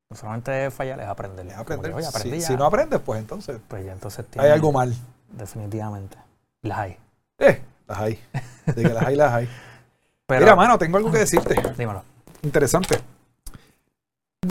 [0.10, 1.48] No solamente fallar, es aprender.
[1.48, 2.42] Es aprender.
[2.42, 3.60] si, no aprendes, pues entonces.
[3.68, 4.94] Pues ya entonces hay algo mal.
[5.32, 6.18] Definitivamente.
[6.62, 6.98] Las hay.
[7.40, 8.20] Eh, las hay.
[8.66, 9.50] De que las hay, las hay.
[10.30, 11.56] Mira, mano, tengo algo que decirte.
[11.78, 12.13] Dímelo
[12.44, 13.00] interesante.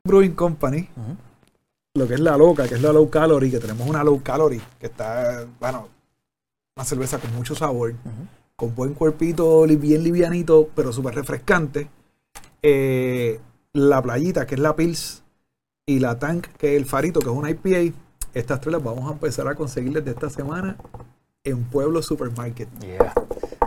[0.05, 0.89] Brewing Company,
[1.95, 4.61] lo que es la loca, que es la low calorie, que tenemos una low calorie,
[4.81, 5.89] que está, bueno,
[6.77, 7.95] una cerveza con mucho sabor,
[8.57, 11.89] con buen cuerpito, bien livianito, pero súper refrescante.
[12.63, 13.41] Eh,
[13.75, 15.23] la playita, que es la Pils,
[15.87, 17.95] y la Tank, que es el Farito, que es una IPA.
[18.35, 20.77] Estas tres las vamos a empezar a conseguir desde esta semana
[21.45, 22.69] en Pueblo Supermarket.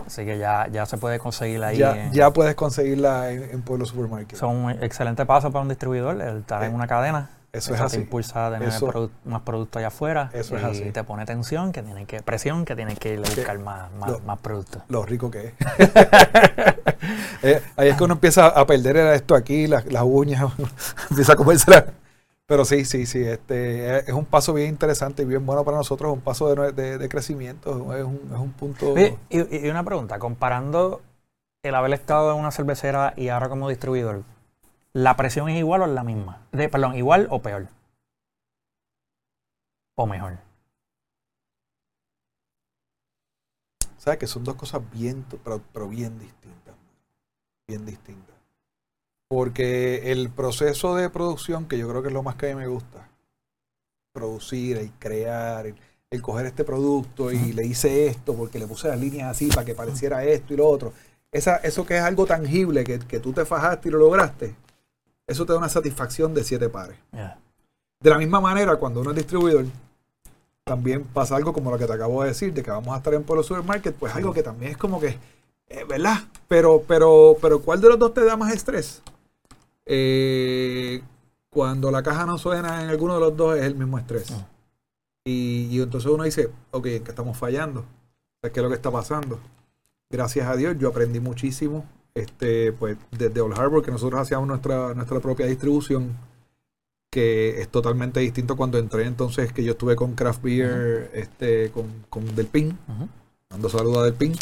[0.06, 1.78] Así que ya, ya se puede conseguir ahí.
[1.78, 4.38] Ya, ya puedes conseguirla en, Pueblo Supermarket.
[4.38, 7.30] Son un excelente paso para un distribuidor, el estar en eh, una cadena.
[7.52, 7.96] Eso, es así.
[7.96, 8.70] te impulsa a tener
[9.24, 10.30] más productos allá afuera.
[10.34, 10.92] Eso y es así.
[10.92, 13.90] te pone tensión, que tiene que, presión, que tienes que ir a buscar más,
[14.26, 14.84] más, productos.
[14.90, 15.54] Lo rico que es.
[17.44, 20.52] Eh, ahí es que uno empieza a perder esto aquí, las, las uñas,
[21.12, 21.72] empieza a comerse
[22.48, 26.14] pero sí, sí, sí, este es un paso bien interesante y bien bueno para nosotros,
[26.14, 28.94] un paso de, crecimiento, es un, es un punto...
[29.30, 31.02] y, una pregunta, comparando
[31.64, 34.24] el haber estado en una cervecera y ahora como distribuidor,
[34.94, 36.46] ¿la presión es igual o es la misma?
[36.52, 37.68] De, perdón, ¿igual o peor?
[39.96, 40.38] ¿O mejor?
[43.98, 45.26] ¿Sabes que son dos cosas bien,
[45.74, 46.76] pero bien distintas?
[47.68, 48.36] Bien distintas.
[49.28, 52.62] Porque el proceso de producción, que yo creo que es lo más que a mí
[52.62, 53.10] me gusta,
[54.14, 55.76] producir, el crear, el,
[56.22, 59.76] coger este producto y le hice esto porque le puse las líneas así para que
[59.76, 60.94] pareciera esto y lo otro.
[61.30, 64.56] Esa, eso que es algo tangible, que, tú te fajaste y lo lograste,
[65.28, 66.98] eso te da una satisfacción de siete pares.
[68.00, 69.66] De la misma manera, cuando uno es distribuidor,
[70.64, 73.14] también pasa algo como lo que te acabo de decir, de que vamos a estar
[73.14, 75.18] en Polo Supermarket, pues algo que también es como que,
[75.68, 76.20] eh, ¿verdad?
[76.48, 79.02] Pero, pero, pero, ¿cuál de los dos te da más estrés?
[79.86, 81.02] Eh,
[81.50, 84.32] cuando la caja no suena en alguno de los dos es el mismo estrés.
[84.32, 84.48] Ah.
[85.24, 87.86] Y, entonces uno dice, ok, que estamos fallando?
[88.42, 89.40] ¿Qué es lo que está pasando?
[90.10, 94.94] Gracias a Dios yo aprendí muchísimo este, pues, desde Old Harbor, que nosotros hacíamos nuestra,
[94.94, 96.16] nuestra propia distribución,
[97.12, 102.06] que es totalmente distinto cuando entré entonces, que yo estuve con Craft Beer, este, con,
[102.10, 102.78] con Del Pin,
[103.50, 104.34] dando saludos a Del Pin.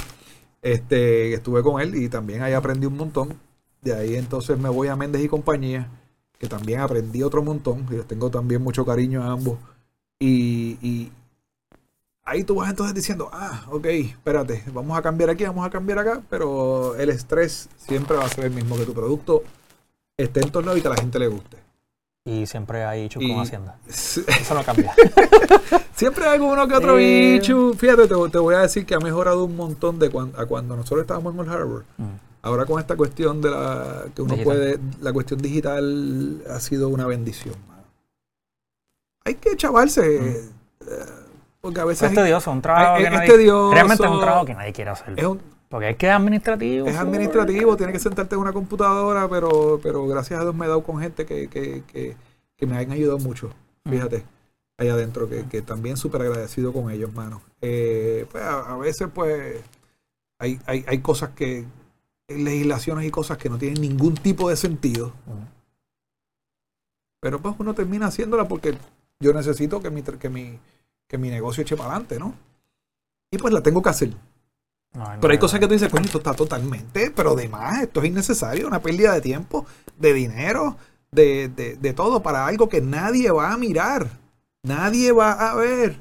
[0.62, 3.40] Este, estuve con él y también ahí aprendí un montón.
[3.84, 5.88] De ahí entonces me voy a Méndez y compañía,
[6.38, 7.86] que también aprendí otro montón.
[7.92, 9.58] Y les tengo también mucho cariño a ambos.
[10.20, 11.12] Y, y
[12.24, 16.00] ahí tú vas entonces diciendo, ah, ok, espérate, vamos a cambiar aquí, vamos a cambiar
[16.00, 19.44] acá, pero el estrés siempre va a ser el mismo, que tu producto
[20.16, 21.58] esté en torno y que a la gente le guste.
[22.26, 23.78] Y siempre hay bichos con Hacienda.
[23.86, 24.22] Eso
[24.54, 24.94] no cambia.
[25.94, 27.34] Siempre hay uno que otro Eh.
[27.34, 27.74] bicho.
[27.74, 30.76] Fíjate, te, te voy a decir que ha mejorado un montón de cuan- a cuando
[30.78, 31.84] nosotros estábamos en el Harbor.
[31.98, 32.04] Mm.
[32.44, 34.44] Ahora con esta cuestión de la que uno Digital.
[34.54, 37.56] puede, la cuestión digital ha sido una bendición.
[39.26, 40.50] Hay que chavarse, eh,
[41.62, 43.74] porque a veces Es tedioso, un trabajo que es nadie, tedioso.
[43.74, 45.18] realmente es un trabajo que nadie quiere hacer.
[45.18, 45.40] es, un-
[45.70, 46.88] porque es que es administrativo.
[46.88, 50.68] es administrativo, tienes que sentarte en una computadora, pero, pero gracias a Dios me he
[50.68, 52.18] dado con gente que, que, que,
[52.58, 53.50] que me han ayudado mucho.
[53.90, 54.24] Fíjate,
[54.78, 57.42] ahí adentro, que, que también súper agradecido con ellos, mano.
[57.62, 59.62] Eh, pues a, a veces, pues,
[60.40, 61.66] hay, hay, hay cosas que,
[62.38, 65.14] legislaciones y cosas que no tienen ningún tipo de sentido.
[67.22, 68.78] Pero pues uno termina haciéndola porque
[69.20, 70.60] yo necesito que mi, que mi,
[71.08, 72.36] que mi negocio eche para adelante, ¿no?
[73.32, 74.10] Y pues la tengo que hacer.
[74.94, 75.42] No, no, Pero hay no.
[75.42, 78.82] cosas que tú dices, coño, esto está totalmente, pero de más, esto es innecesario, una
[78.82, 79.66] pérdida de tiempo,
[79.98, 80.78] de dinero,
[81.12, 84.20] de, de, de todo, para algo que nadie va a mirar,
[84.64, 86.00] nadie va a ver.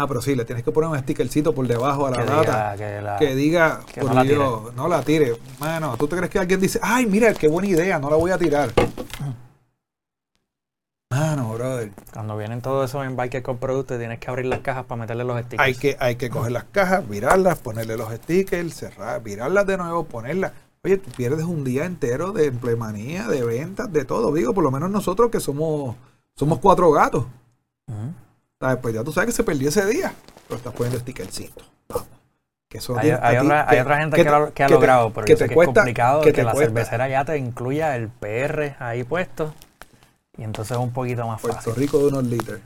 [0.00, 2.72] Ah, pero sí, le tienes que poner un stickercito por debajo a la que data
[2.72, 5.36] diga que la- que diga, que por no la Dios, no la tire.
[5.58, 8.30] Mano, ¿tú te crees que alguien dice, ay, mira, qué buena idea, no la voy
[8.30, 8.70] a tirar?
[11.10, 15.00] Mano, brother, Cuando vienen todos esos embarques con productos, tienes que abrir las cajas para
[15.00, 15.60] meterle los stickers.
[15.66, 20.04] hay que, hay que coger las cajas, virarlas, ponerle los stickers, cerrar, virarlas de nuevo,
[20.04, 20.52] ponerlas.
[20.84, 24.32] Oye, tú pierdes un día entero de emplemanía, de ventas, de todo.
[24.32, 25.96] Digo, por lo menos nosotros que somos,
[26.36, 27.24] somos cuatro gatos.
[28.60, 28.78] ¿Sabes?
[28.82, 30.12] Pues ya tú sabes que se perdió ese día.
[30.46, 31.64] Pero estás poniendo stickercito.
[31.88, 32.06] Vamos.
[32.68, 35.24] Que eso Hay, hay ti- otra, gente que, te- lo- que ha te- logrado, pero
[35.26, 36.66] que yo sé te que cuesta- es complicado que te la cuesta.
[36.74, 39.54] cervecera ya te incluya el PR ahí puesto
[40.36, 41.74] y entonces es un poquito más Puerto fácil.
[41.76, 42.60] Rico de unos litros.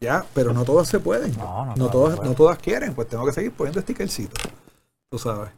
[0.00, 1.36] Ya, pero no todas se pueden.
[1.38, 2.30] No, no no, todas pueden.
[2.32, 2.94] no todas quieren.
[2.94, 4.42] Pues tengo que seguir poniendo stickercitos.
[5.10, 5.50] Tú sabes.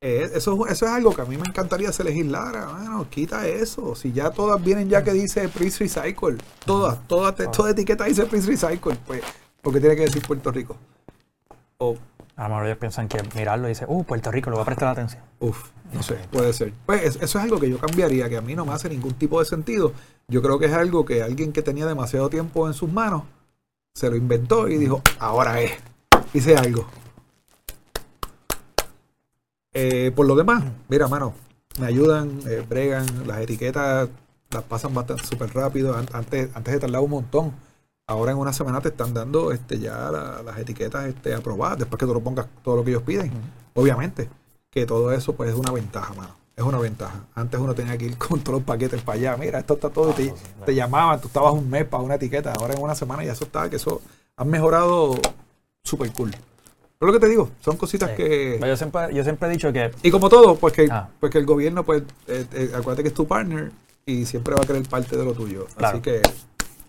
[0.00, 2.66] Eso, eso es algo que a mí me encantaría se legislara.
[2.66, 3.94] Bueno, quita eso.
[3.94, 6.36] Si ya todas vienen ya que dice Please Recycle.
[6.64, 8.96] Todas, todas, te- toda etiqueta dice Please Recycle.
[9.06, 9.22] Pues,
[9.62, 10.76] porque tiene que decir Puerto Rico.
[11.78, 11.96] O,
[12.36, 14.66] A lo mejor ellos piensan que mirarlo y dicen, uh, Puerto Rico, le voy a
[14.66, 15.22] prestar atención.
[15.40, 16.72] Uf, no sé, puede ser.
[16.84, 19.14] Pues es- eso es algo que yo cambiaría, que a mí no me hace ningún
[19.14, 19.92] tipo de sentido.
[20.28, 23.22] Yo creo que es algo que alguien que tenía demasiado tiempo en sus manos
[23.94, 25.72] se lo inventó y dijo, ahora es,
[26.34, 26.86] hice algo.
[29.78, 31.34] Eh, por lo demás, mira, mano,
[31.78, 34.08] me ayudan, eh, bregan, las etiquetas
[34.50, 35.94] las pasan bastante súper rápido.
[35.94, 37.52] An- Antes, antes de tardar un montón.
[38.08, 41.98] Ahora en una semana te están dando este ya la- las etiquetas este, aprobadas, después
[41.98, 43.30] que tú lo pongas todo lo que ellos piden.
[43.74, 44.30] Obviamente,
[44.70, 46.30] que todo eso pues es una ventaja, mano.
[46.54, 47.24] Es una ventaja.
[47.34, 49.36] Antes uno tenía que ir con todos los paquetes para allá.
[49.36, 50.10] Mira, esto está todo.
[50.10, 50.32] y te, sí,
[50.64, 52.54] te llamaban, tú estabas un mes para una etiqueta.
[52.58, 54.00] Ahora en una semana ya eso está, que eso
[54.36, 55.16] han mejorado
[55.82, 56.30] súper cool.
[56.98, 58.16] Pero lo que te digo, son cositas Sí.
[58.16, 58.58] que...
[58.60, 61.08] Yo siempre, yo siempre he dicho que Y como todo, pues que, Ah.
[61.20, 63.70] pues que el gobierno, pues, eh, eh, acuérdate que es tu partner
[64.06, 65.66] y siempre va a querer parte de lo tuyo.
[65.76, 65.94] Claro.
[65.98, 66.22] Así que,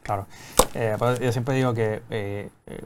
[0.04, 0.26] Claro.
[0.74, 2.82] Eh, pues yo siempre digo que eh, eh,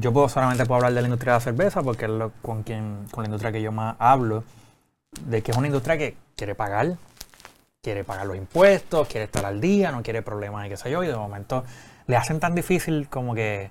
[0.00, 2.62] yo puedo solamente puedo hablar de la industria de la cerveza porque es lo, con
[2.62, 4.44] quien con la industria que yo más hablo
[5.26, 6.96] de que es una industria que quiere pagar
[7.82, 11.02] quiere pagar los impuestos quiere estar al día no quiere problemas y qué sé yo
[11.02, 11.64] y de momento
[12.06, 13.70] le hacen tan difícil como que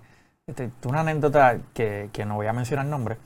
[0.86, 3.18] una anécdota que, que no voy a mencionar nombre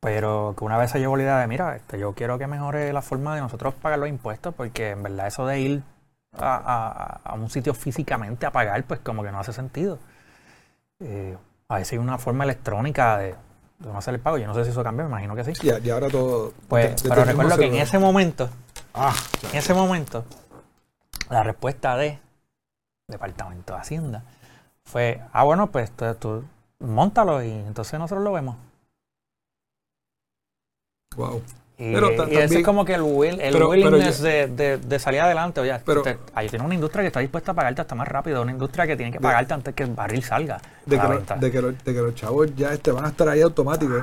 [0.00, 2.92] pero que una vez se llevó la idea de mira este, yo quiero que mejore
[2.92, 5.82] la forma de nosotros pagar los impuestos porque en verdad eso de ir
[6.38, 9.98] a, a- a un sitio físicamente a pagar, pues como que no hace sentido.
[10.98, 11.36] Eh,
[11.68, 13.34] a veces hay una forma electrónica de,
[13.78, 14.38] de no hacer el pago.
[14.38, 15.52] Yo no sé si eso cambió, me imagino que sí.
[15.62, 16.54] ya, ya ahora todo...
[16.68, 18.48] Pues, pero recuerdo que en ese momento,
[18.94, 19.12] Ah,
[19.52, 20.24] en ese momento,
[21.28, 22.18] la respuesta de
[23.08, 24.22] Departamento de Hacienda
[24.92, 26.44] fue, ah, bueno, pues tú, tú
[26.80, 28.56] montalo y entonces nosotros lo vemos.
[31.16, 31.42] wow.
[31.78, 34.24] Y, Pero y ese también- es como que el, will, el pero- pero willingness ya-
[34.28, 35.60] de, de- de salir adelante.
[35.60, 38.40] Oye, Pero- te- ahí tiene una industria que está dispuesta a pagarte hasta más rápido,
[38.42, 40.60] una industria que tiene que De- pagarte antes que el barril salga.
[40.86, 43.28] De que, lo- de, que lo- de que los chavos ya este, van a estar
[43.28, 44.00] ahí automáticos.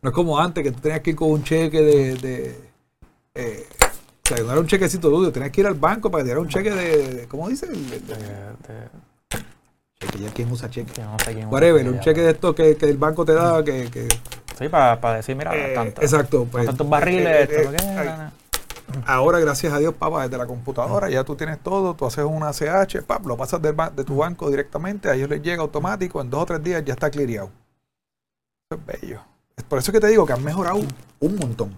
[0.00, 2.14] No es como antes, que tú tenías que ir con un cheque de...
[2.14, 2.70] de
[3.34, 3.66] eh,
[4.24, 6.28] o sea, no era un chequecito duro, tenías que ir al banco para que te
[6.28, 7.14] diera un cheque de...
[7.14, 7.66] de- ¿Cómo dice?
[7.66, 8.88] El, De- de-
[9.98, 10.92] cheque, ya quién usa cheque.
[10.92, 13.62] que no sé quién- Whatever, un cheque de esto que, que el banco te da,
[13.64, 13.90] que...
[13.90, 14.08] que
[14.58, 16.44] Sí, para, decir, mira, eh, tanto, exacto.
[16.50, 18.30] Pues, tantos barriles, eh, esto, eh.
[19.06, 22.52] Ahora, gracias a Dios, papá, desde la computadora ya tú tienes todo, tú haces una
[22.52, 26.30] CH, pap, lo pasas del de tu banco directamente, a ellos les llega automático, en
[26.30, 27.50] dos o tres días ya está cleareado.
[28.70, 29.20] Eso es bello.
[29.68, 30.80] Por eso es que te digo que han mejorado
[31.20, 31.74] un montón.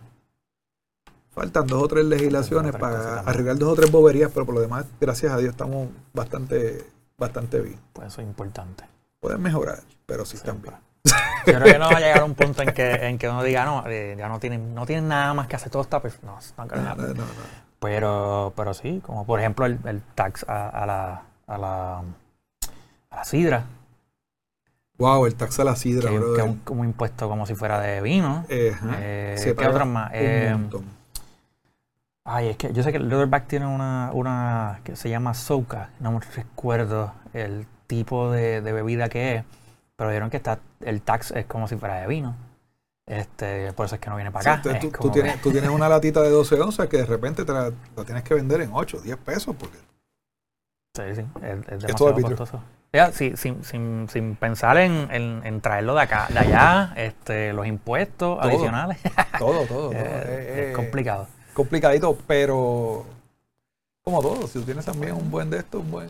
[1.34, 4.86] Faltan dos o tres legislaciones para arreglar dos o tres boberías, pero por lo demás,
[5.00, 6.84] gracias a Dios, estamos bastante,
[7.20, 7.78] bastante bien.
[7.92, 8.82] Pues eso es importante.
[9.20, 10.74] Pueden mejorar, pero sí están bien.
[11.46, 13.42] Yo creo que no va a llegar a un punto en que, en que uno
[13.42, 16.26] diga, no, eh, ya no tienen, no tienen nada más que hacer, todo está perfecto.
[16.26, 17.24] No, No, no, no.
[17.78, 23.16] Pero, pero sí, como por ejemplo el, el tax a, a la, a, la, a
[23.16, 23.64] la sidra,
[24.98, 26.44] Wow, el tax a la que, sidra, que es brother.
[26.44, 28.44] un, como impuesto como si fuera de vino.
[28.50, 28.76] Eh.
[28.98, 30.10] Eh, ¿Qué otras más?
[30.10, 30.84] un Eh, montón.
[32.32, 35.90] Ay, es que yo sé que el Leatherback tiene una, una que se llama Soca,
[35.98, 39.44] no me recuerdo el tipo de, de bebida que es,
[39.96, 42.36] pero vieron que está, el tax es como si fuera de vino.
[43.04, 44.62] Este, por eso es que no viene para acá.
[44.62, 47.06] Sí, tú- Es tú, tienes, que- tú tienes una latita de 12 onzas que de
[47.06, 49.56] repente te la, la tienes que vender en 8, 10 pesos.
[49.58, 49.76] Porque
[50.96, 52.62] Sí, sí, es, es demasiado costoso.
[52.92, 57.52] Ya, sí, sin, sin, sin pensar en, en- en traerlo de acá, de allá, este,
[57.52, 58.48] los impuestos Todo.
[58.48, 58.98] adicionales,
[59.38, 59.66] todo, todo.
[59.90, 59.92] todo.
[59.92, 61.26] eh, Eh, es eh, complicado.
[61.54, 63.04] Complicadito, pero
[64.02, 66.08] como todo, si tú tienes también un buen de esto, un buen,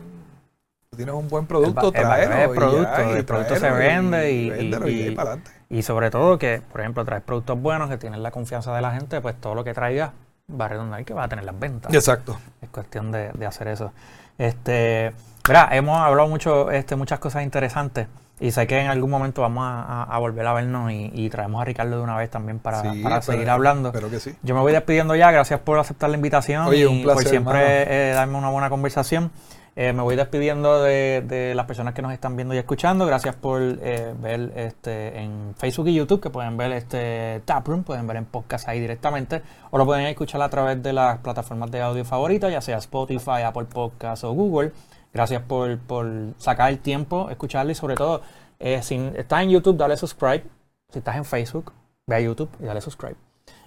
[0.89, 3.69] tú tienes un buen producto, El va- el y producto, ya, y el producto se
[3.71, 5.51] vende y- y, y- para adelante.
[5.69, 8.91] Y sobre todo que, por ejemplo, traes productos buenos que tienen la confianza de la
[8.91, 10.11] gente, pues todo lo que traigas
[10.59, 11.93] va a redundar y que va a tener las ventas.
[11.93, 12.37] Exacto.
[12.61, 13.93] Es cuestión de, de hacer eso.
[14.37, 15.13] Este,
[15.47, 18.07] verá, hemos hablado mucho, este, muchas cosas interesantes
[18.41, 21.29] y sé que en algún momento vamos a, a- a volver a vernos y, y
[21.29, 23.89] traemos a Ricardo de una vez también para, Sí, para seguir hablando.
[23.89, 24.35] Espero que sí.
[24.43, 27.29] Yo me voy despidiendo ya, gracias por aceptar la invitación Oye, y un placer, por
[27.29, 29.31] siempre eh, darme una buena conversación.
[29.73, 33.05] Eh, me voy despidiendo de, de las personas que nos están viendo y escuchando.
[33.05, 38.05] Gracias por eh, ver este en Facebook y YouTube, que pueden ver este Taproom, pueden
[38.05, 41.81] ver en podcast ahí directamente, o lo pueden escuchar a través de las plataformas de
[41.81, 44.73] audio favoritas, ya sea Spotify, Apple Podcasts o Google.
[45.13, 46.07] Gracias por, por
[46.37, 48.21] sacar el tiempo, escucharlo y sobre todo,
[48.59, 50.43] eh, si estás en YouTube, dale subscribe.
[50.89, 51.73] Si estás en Facebook,
[52.07, 53.15] ve a YouTube y dale subscribe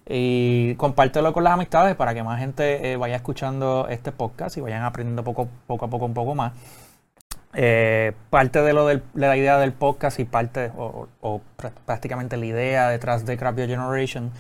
[0.06, 4.60] y compártelo con las amistades para que más gente eh, vaya escuchando este podcast y
[4.60, 6.52] vayan aprendiendo poco, poco a poco un poco más.
[7.54, 11.72] Eh, parte de lo del- de la idea del podcast y parte o, o pr-
[11.86, 14.30] prácticamente la idea detrás de Crap Your Generation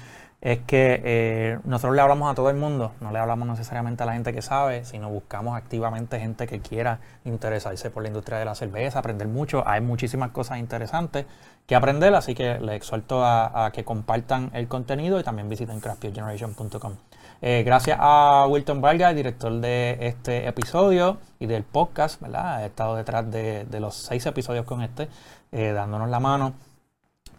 [0.44, 4.06] es que eh, nosotros le hablamos a todo el mundo, no le hablamos necesariamente a
[4.06, 8.44] la gente que sabe, sino buscamos activamente gente que quiera interesarse por la industria de
[8.44, 9.66] la cerveza, aprender mucho.
[9.66, 11.24] Hay muchísimas cosas interesantes
[11.66, 16.92] que aprender, así que les exhorto a, que compartan el contenido y también visiten craftbeergeneration.com.
[17.40, 22.56] Eh, gracias a Wilton Vargas, director de este episodio y del podcast, ¿verdad?
[22.56, 25.08] Ha estado detrás de, de los seis episodios con este,
[25.52, 26.52] eh, dándonos la mano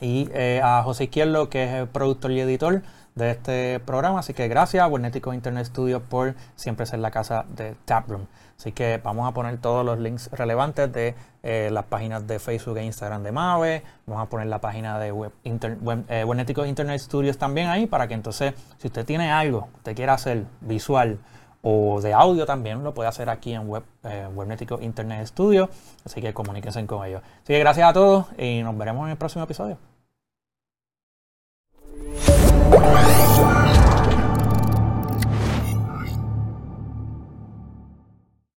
[0.02, 2.82] y eh, a José Izquierdo, que es el productor y editor
[3.16, 4.20] de este programa.
[4.20, 8.26] Así que gracias a Internet Studio por siempre ser la casa de Taproom.
[8.58, 12.78] Así que vamos a poner todos los links relevantes de eh, las páginas de Facebook
[12.78, 13.84] e Instagram de Mave.
[14.06, 16.26] Vamos a poner la página de web, eh,
[16.66, 21.20] Internet Studios también ahí para que entonces, si usted tiene algo usted quiera hacer visual
[21.68, 25.68] o de audio también lo puede hacer aquí en web, eh, Webnetico Internet Studio.
[26.06, 27.24] Así que comuníquense con ellos.
[27.42, 29.78] Así que gracias a todos y nos veremos en el próximo episodio.